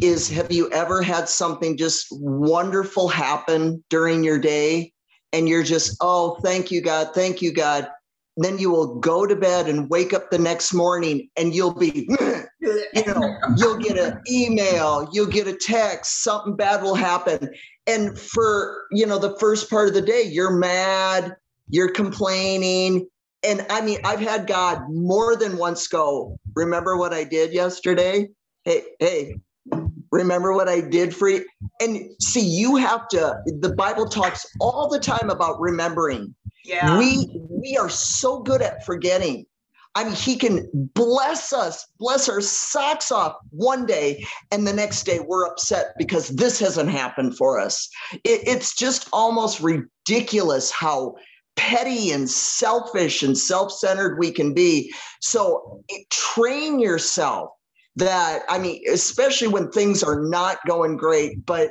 is 0.00 0.30
have 0.30 0.52
you 0.52 0.70
ever 0.70 1.02
had 1.02 1.28
something 1.28 1.76
just 1.76 2.06
wonderful 2.12 3.08
happen 3.08 3.82
during 3.90 4.22
your 4.22 4.38
day 4.38 4.93
and 5.34 5.48
you're 5.48 5.64
just, 5.64 5.96
oh, 6.00 6.36
thank 6.44 6.70
you, 6.70 6.80
God, 6.80 7.12
thank 7.12 7.42
you, 7.42 7.52
God. 7.52 7.88
Then 8.36 8.56
you 8.58 8.70
will 8.70 9.00
go 9.00 9.26
to 9.26 9.34
bed 9.34 9.68
and 9.68 9.90
wake 9.90 10.12
up 10.12 10.30
the 10.30 10.38
next 10.38 10.72
morning 10.72 11.28
and 11.36 11.52
you'll 11.52 11.74
be, 11.74 12.08
you 12.60 13.04
know, 13.06 13.36
you'll 13.56 13.78
get 13.78 13.98
an 13.98 14.20
email, 14.30 15.08
you'll 15.12 15.26
get 15.26 15.48
a 15.48 15.56
text, 15.56 16.22
something 16.22 16.54
bad 16.54 16.82
will 16.82 16.94
happen. 16.94 17.50
And 17.88 18.16
for, 18.16 18.86
you 18.92 19.06
know, 19.06 19.18
the 19.18 19.36
first 19.40 19.68
part 19.68 19.88
of 19.88 19.94
the 19.94 20.02
day, 20.02 20.22
you're 20.22 20.56
mad, 20.56 21.34
you're 21.68 21.90
complaining. 21.90 23.08
And 23.42 23.66
I 23.70 23.80
mean, 23.80 23.98
I've 24.04 24.20
had 24.20 24.46
God 24.46 24.84
more 24.88 25.34
than 25.34 25.56
once 25.56 25.88
go, 25.88 26.38
remember 26.54 26.96
what 26.96 27.12
I 27.12 27.24
did 27.24 27.52
yesterday? 27.52 28.28
Hey, 28.64 28.82
hey, 29.00 29.34
remember 30.12 30.52
what 30.52 30.68
I 30.68 30.80
did 30.80 31.14
for 31.14 31.28
you? 31.28 31.44
And 31.84 32.10
see, 32.20 32.40
you 32.40 32.76
have 32.76 33.08
to, 33.08 33.36
the 33.46 33.74
Bible 33.74 34.06
talks 34.06 34.46
all 34.60 34.88
the 34.88 34.98
time 34.98 35.28
about 35.28 35.60
remembering. 35.60 36.34
Yeah. 36.64 36.98
We 36.98 37.28
we 37.50 37.76
are 37.76 37.90
so 37.90 38.40
good 38.40 38.62
at 38.62 38.84
forgetting. 38.86 39.44
I 39.94 40.04
mean 40.04 40.14
he 40.14 40.36
can 40.36 40.68
bless 40.94 41.52
us 41.52 41.86
bless 41.98 42.28
our 42.28 42.40
socks 42.40 43.12
off 43.12 43.36
one 43.50 43.86
day 43.86 44.26
and 44.50 44.66
the 44.66 44.72
next 44.72 45.04
day 45.04 45.20
we're 45.20 45.46
upset 45.46 45.94
because 45.98 46.30
this 46.30 46.58
hasn't 46.58 46.90
happened 46.90 47.36
for 47.36 47.60
us. 47.60 47.88
It, 48.12 48.40
it's 48.46 48.74
just 48.74 49.08
almost 49.12 49.60
ridiculous 49.60 50.70
how 50.70 51.14
petty 51.56 52.10
and 52.10 52.28
selfish 52.28 53.22
and 53.22 53.38
self-centered 53.38 54.18
we 54.18 54.32
can 54.32 54.52
be. 54.54 54.92
So 55.20 55.84
it- 55.88 56.10
train 56.10 56.80
yourself 56.80 57.50
that 57.96 58.42
i 58.48 58.58
mean 58.58 58.82
especially 58.92 59.48
when 59.48 59.70
things 59.70 60.02
are 60.02 60.22
not 60.22 60.58
going 60.66 60.96
great 60.96 61.44
but 61.46 61.70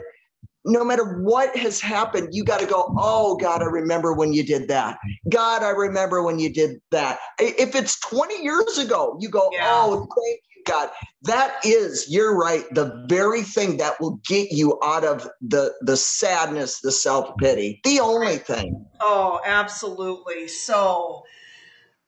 no 0.66 0.84
matter 0.84 1.22
what 1.22 1.56
has 1.58 1.82
happened, 1.82 2.30
you 2.32 2.44
got 2.44 2.60
to 2.62 2.66
go, 2.66 2.94
oh, 2.98 3.36
God, 3.36 3.62
I 3.62 3.66
remember 3.66 4.14
when 4.14 4.34
you 4.34 4.46
did 4.46 4.68
that. 4.70 4.98
God, 5.30 5.62
I 5.62 5.72
remember 5.72 6.24
when 6.24 6.40
you 6.40 6.54
did 6.54 6.80
that. 6.92 7.20
If 7.40 7.76
it's 7.76 8.00
20 8.00 8.42
years 8.42 8.78
ago, 8.78 9.18
you 9.20 9.30
go, 9.30 9.50
Yeah. 9.52 9.66
oh, 9.66 9.98
thank 10.00 10.40
you, 10.56 10.64
God. 10.66 10.90
That 11.24 11.56
is, 11.66 12.08
you're 12.10 12.36
right, 12.38 12.64
the 12.74 13.06
very 13.10 13.42
thing 13.42 13.78
that 13.78 14.00
will 14.00 14.22
get 14.26 14.52
you 14.52 14.80
out 14.84 15.04
of 15.04 15.28
the, 15.42 15.74
the 15.82 15.98
sadness, 15.98 16.80
the 16.80 16.92
self 16.92 17.36
pity. 17.40 17.82
The 17.84 18.00
only 18.00 18.38
thing. 18.38 18.86
oh 19.02 19.42
absolutely 19.46 20.48
so 20.48 21.24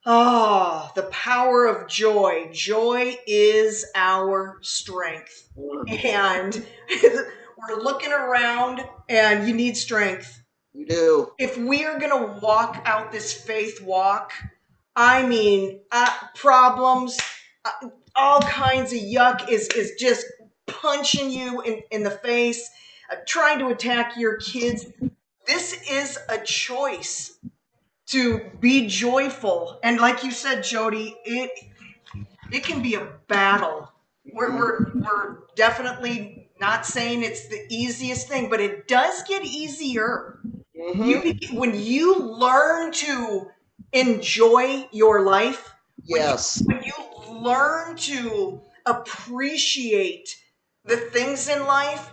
oh 0.05 0.91
the 0.95 1.03
power 1.03 1.65
of 1.65 1.87
joy 1.87 2.47
joy 2.51 3.17
is 3.27 3.85
our 3.95 4.57
strength 4.61 5.49
and 6.03 6.65
we're 7.03 7.81
looking 7.81 8.11
around 8.11 8.81
and 9.09 9.47
you 9.47 9.53
need 9.53 9.75
strength 9.77 10.41
You 10.73 10.85
do. 10.85 11.31
if 11.39 11.57
we 11.57 11.85
are 11.85 11.97
going 11.99 12.11
to 12.11 12.39
walk 12.41 12.81
out 12.85 13.11
this 13.11 13.33
faith 13.33 13.81
walk, 13.81 14.31
I 14.95 15.25
mean, 15.25 15.79
uh, 15.91 16.11
problems, 16.35 17.17
uh, 17.65 17.89
all 18.15 18.41
kinds 18.41 18.93
of 18.93 18.99
yuck 18.99 19.49
is 19.49 19.67
is 19.69 19.93
just 19.99 20.25
punching 20.67 21.29
you 21.31 21.61
in, 21.61 21.81
in 21.91 22.03
the 22.03 22.11
face, 22.11 22.69
uh, 23.11 23.15
trying 23.27 23.59
to 23.59 23.67
attack 23.67 24.13
your 24.17 24.37
kids. 24.37 24.85
This 25.47 25.73
is 25.89 26.17
a 26.29 26.37
choice 26.39 27.37
to 28.15 28.51
be 28.59 28.87
joyful, 28.87 29.79
and 29.83 29.99
like 29.99 30.23
you 30.23 30.31
said, 30.31 30.63
Jody, 30.63 31.15
it 31.25 31.51
it 32.51 32.63
can 32.63 32.81
be 32.81 32.95
a 32.95 33.07
battle. 33.27 33.91
We're, 34.31 34.57
we're, 34.57 34.91
we're 34.93 35.37
definitely 35.55 36.49
not 36.59 36.85
saying 36.85 37.23
it's 37.23 37.47
the 37.47 37.65
easiest 37.69 38.27
thing, 38.27 38.49
but 38.49 38.59
it 38.61 38.87
does 38.87 39.23
get 39.23 39.43
easier 39.45 40.39
Mhm. 40.77 41.07
you 41.07 41.21
be, 41.21 41.47
when 41.53 41.79
you 41.79 42.15
learn 42.19 42.91
to 42.93 43.47
enjoy 43.93 44.87
your 44.91 45.21
life 45.25 45.73
Yes. 46.05 46.61
when 46.65 46.83
you 46.83 46.93
learn 47.33 47.95
to 47.97 48.61
appreciate 48.85 50.35
the 50.85 50.97
things 50.97 51.47
in 51.47 51.65
life 51.65 52.11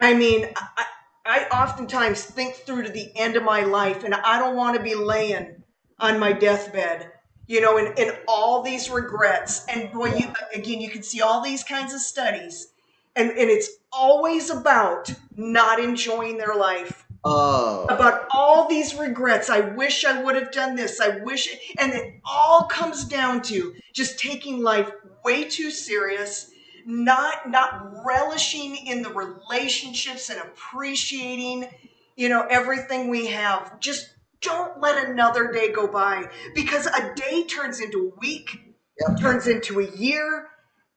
i 0.00 0.14
mean 0.14 0.48
I, 0.56 0.84
I 1.28 1.46
oftentimes 1.52 2.24
think 2.24 2.54
through 2.54 2.84
to 2.84 2.88
the 2.88 3.12
end 3.14 3.36
of 3.36 3.42
my 3.42 3.62
life 3.62 4.02
and 4.02 4.14
i 4.14 4.38
don't 4.38 4.56
want 4.56 4.76
to 4.76 4.82
be 4.82 4.94
laying 4.94 5.62
on 6.00 6.18
my 6.18 6.32
deathbed 6.32 7.12
you 7.46 7.60
know 7.60 7.76
and, 7.76 7.98
and 7.98 8.18
all 8.26 8.62
these 8.62 8.88
regrets 8.90 9.66
and 9.68 9.92
boy 9.92 10.14
you 10.14 10.32
again 10.54 10.80
you 10.80 10.88
can 10.88 11.02
see 11.02 11.20
all 11.20 11.42
these 11.42 11.62
kinds 11.62 11.92
of 11.92 12.00
studies 12.00 12.68
and, 13.14 13.30
and 13.30 13.50
it's 13.50 13.68
always 13.92 14.48
about 14.48 15.10
not 15.36 15.78
enjoying 15.78 16.38
their 16.38 16.54
life 16.54 17.04
Oh, 17.24 17.84
about 17.90 18.28
all 18.30 18.68
these 18.68 18.94
regrets. 18.94 19.50
I 19.50 19.60
wish 19.60 20.04
I 20.04 20.22
would 20.22 20.36
have 20.36 20.52
done 20.52 20.76
this. 20.76 21.00
I 21.00 21.18
wish, 21.18 21.48
and 21.76 21.92
it 21.92 22.20
all 22.24 22.64
comes 22.64 23.04
down 23.04 23.42
to 23.42 23.74
just 23.92 24.20
taking 24.20 24.62
life 24.62 24.90
way 25.24 25.44
too 25.44 25.70
serious, 25.72 26.50
not 26.88 27.50
not 27.50 28.04
relishing 28.06 28.76
in 28.86 29.02
the 29.02 29.10
relationships 29.10 30.30
and 30.30 30.40
appreciating, 30.40 31.68
you 32.16 32.30
know, 32.30 32.46
everything 32.50 33.08
we 33.08 33.28
have. 33.28 33.80
Just 33.80 34.08
don't 34.40 34.80
let 34.80 35.08
another 35.08 35.52
day 35.52 35.72
go 35.72 35.86
by 35.88 36.30
because 36.54 36.86
a 36.86 37.14
day 37.16 37.44
turns 37.44 37.80
into 37.80 38.12
a 38.16 38.20
week, 38.20 38.62
Yep. 39.08 39.20
turns 39.20 39.46
into 39.48 39.80
a 39.80 39.88
year, 39.96 40.48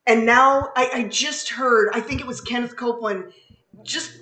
and 0.08 0.26
now 0.26 0.70
I, 0.76 0.90
I 0.94 1.04
just 1.06 1.50
heard. 1.50 1.92
I 1.94 2.02
think 2.02 2.22
it 2.22 2.28
was 2.28 2.42
Kenneth 2.42 2.78
Copeland 2.78 3.34
just 3.84 4.18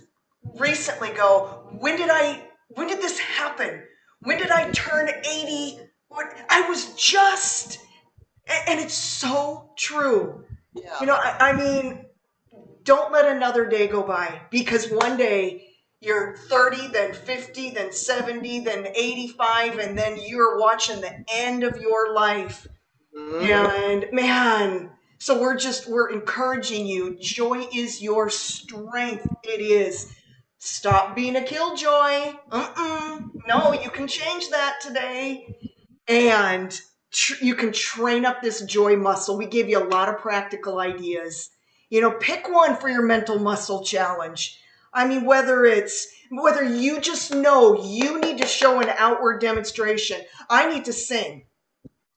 recently 0.55 1.09
go 1.11 1.67
when 1.79 1.97
did 1.97 2.09
i 2.11 2.41
when 2.69 2.87
did 2.87 2.99
this 2.99 3.19
happen 3.19 3.83
when 4.21 4.37
did 4.37 4.51
i 4.51 4.69
turn 4.71 5.09
80 5.09 5.79
what 6.07 6.33
i 6.49 6.67
was 6.69 6.93
just 6.95 7.79
and 8.67 8.79
it's 8.79 8.93
so 8.93 9.71
true 9.77 10.45
yeah. 10.73 10.99
you 10.99 11.05
know 11.05 11.15
I, 11.15 11.35
I 11.51 11.53
mean 11.53 12.05
don't 12.83 13.11
let 13.11 13.25
another 13.35 13.65
day 13.65 13.87
go 13.87 14.03
by 14.03 14.41
because 14.49 14.89
one 14.91 15.17
day 15.17 15.67
you're 16.01 16.37
30 16.37 16.87
then 16.89 17.13
50 17.13 17.71
then 17.71 17.91
70 17.91 18.61
then 18.61 18.87
85 18.95 19.79
and 19.79 19.97
then 19.97 20.17
you're 20.25 20.59
watching 20.59 21.01
the 21.01 21.23
end 21.31 21.63
of 21.63 21.77
your 21.79 22.13
life 22.13 22.67
Mhm. 23.15 23.41
and 23.43 24.05
man, 24.11 24.91
so 25.17 25.41
we're 25.41 25.57
just 25.57 25.87
we're 25.89 26.09
encouraging 26.11 26.85
you. 26.85 27.17
Joy 27.19 27.67
is 27.73 28.01
your 28.01 28.29
strength. 28.29 29.27
It 29.43 29.61
is. 29.61 30.13
Stop 30.59 31.15
being 31.15 31.35
a 31.35 31.41
killjoy. 31.43 32.33
Mm-mm. 32.51 33.31
No, 33.47 33.73
you 33.73 33.89
can 33.89 34.07
change 34.07 34.49
that 34.49 34.79
today, 34.81 35.47
and 36.07 36.79
tr- 37.11 37.43
you 37.43 37.55
can 37.55 37.71
train 37.71 38.25
up 38.25 38.41
this 38.41 38.61
joy 38.61 38.95
muscle. 38.95 39.37
We 39.37 39.45
gave 39.45 39.69
you 39.69 39.79
a 39.79 39.85
lot 39.87 40.09
of 40.09 40.19
practical 40.19 40.79
ideas. 40.79 41.49
You 41.89 42.01
know, 42.01 42.11
pick 42.11 42.49
one 42.49 42.75
for 42.75 42.89
your 42.89 43.01
mental 43.01 43.39
muscle 43.39 43.83
challenge. 43.83 44.59
I 44.93 45.07
mean, 45.07 45.25
whether 45.25 45.65
it's 45.65 46.07
whether 46.31 46.63
you 46.63 46.99
just 46.99 47.33
know 47.33 47.83
you 47.83 48.19
need 48.21 48.37
to 48.39 48.47
show 48.47 48.79
an 48.79 48.89
outward 48.97 49.41
demonstration. 49.41 50.21
I 50.49 50.71
need 50.71 50.85
to 50.85 50.93
sing. 50.93 51.45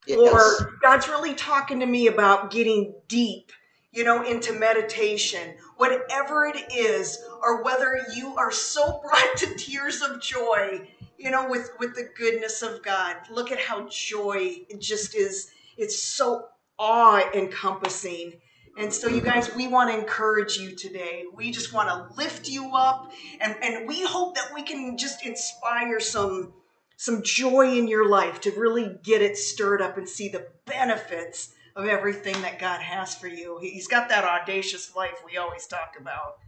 Yes. 0.06 0.18
or 0.18 0.72
God's 0.82 1.08
really 1.08 1.34
talking 1.34 1.80
to 1.80 1.86
me 1.86 2.08
about 2.08 2.50
getting 2.50 2.94
deep, 3.06 3.52
you 3.92 4.02
know, 4.02 4.24
into 4.24 4.52
meditation, 4.52 5.54
whatever 5.76 6.44
it 6.44 6.72
is, 6.74 7.22
or 7.42 7.62
whether 7.62 8.00
you 8.14 8.34
are 8.36 8.50
so 8.50 9.00
brought 9.00 9.30
to 9.36 9.54
tears 9.54 10.02
of 10.02 10.20
joy, 10.20 10.88
you 11.22 11.30
know, 11.30 11.48
with 11.48 11.70
with 11.78 11.94
the 11.94 12.08
goodness 12.16 12.62
of 12.62 12.82
God. 12.82 13.16
Look 13.30 13.52
at 13.52 13.60
how 13.60 13.88
joy 13.88 14.64
it 14.68 14.80
just 14.80 15.14
is. 15.14 15.52
It's 15.76 16.02
so 16.02 16.46
awe 16.78 17.22
encompassing. 17.32 18.34
And 18.76 18.92
so, 18.92 19.06
you 19.06 19.20
guys, 19.20 19.54
we 19.54 19.68
want 19.68 19.90
to 19.92 19.98
encourage 19.98 20.56
you 20.56 20.74
today. 20.74 21.24
We 21.34 21.52
just 21.52 21.74
want 21.74 21.88
to 21.88 22.16
lift 22.16 22.48
you 22.48 22.74
up, 22.74 23.12
and, 23.38 23.54
and 23.62 23.86
we 23.86 24.02
hope 24.02 24.34
that 24.34 24.50
we 24.54 24.62
can 24.62 24.96
just 24.96 25.24
inspire 25.24 26.00
some 26.00 26.54
some 26.96 27.22
joy 27.22 27.76
in 27.76 27.88
your 27.88 28.08
life 28.08 28.40
to 28.40 28.50
really 28.52 28.96
get 29.02 29.22
it 29.22 29.36
stirred 29.36 29.82
up 29.82 29.98
and 29.98 30.08
see 30.08 30.28
the 30.28 30.46
benefits 30.66 31.52
of 31.74 31.86
everything 31.86 32.40
that 32.42 32.58
God 32.58 32.80
has 32.80 33.14
for 33.14 33.26
you. 33.26 33.58
He's 33.60 33.88
got 33.88 34.08
that 34.10 34.24
audacious 34.24 34.94
life 34.94 35.20
we 35.24 35.36
always 35.36 35.66
talk 35.66 35.96
about. 35.98 36.38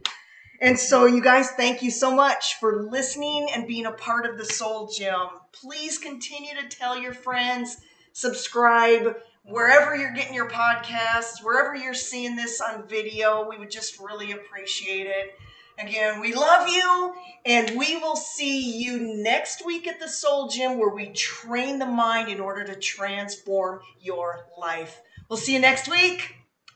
And 0.61 0.79
so, 0.79 1.05
you 1.05 1.21
guys, 1.21 1.51
thank 1.51 1.81
you 1.81 1.91
so 1.91 2.15
much 2.15 2.55
for 2.59 2.83
listening 2.83 3.49
and 3.53 3.67
being 3.67 3.85
a 3.85 3.91
part 3.91 4.25
of 4.25 4.37
the 4.37 4.45
Soul 4.45 4.87
Gym. 4.87 5.27
Please 5.51 5.97
continue 5.97 6.53
to 6.55 6.67
tell 6.67 6.97
your 6.97 7.13
friends, 7.13 7.77
subscribe 8.13 9.17
wherever 9.43 9.95
you're 9.95 10.13
getting 10.13 10.33
your 10.33 10.49
podcasts, 10.49 11.43
wherever 11.43 11.75
you're 11.75 11.93
seeing 11.93 12.35
this 12.35 12.61
on 12.61 12.87
video. 12.87 13.47
We 13.49 13.57
would 13.57 13.71
just 13.71 13.99
really 13.99 14.31
appreciate 14.31 15.07
it. 15.07 15.35
Again, 15.77 16.21
we 16.21 16.33
love 16.33 16.69
you, 16.69 17.13
and 17.45 17.77
we 17.77 17.97
will 17.97 18.15
see 18.15 18.81
you 18.81 19.21
next 19.21 19.65
week 19.65 19.87
at 19.87 19.99
the 19.99 20.07
Soul 20.07 20.47
Gym 20.47 20.77
where 20.77 20.95
we 20.95 21.07
train 21.09 21.79
the 21.79 21.85
mind 21.85 22.29
in 22.29 22.39
order 22.39 22.63
to 22.63 22.75
transform 22.75 23.81
your 23.99 24.47
life. 24.57 25.01
We'll 25.29 25.37
see 25.37 25.53
you 25.53 25.59
next 25.59 25.89
week. 25.89 26.35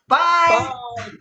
Bye. 0.09 0.73
Bye. 0.97 1.11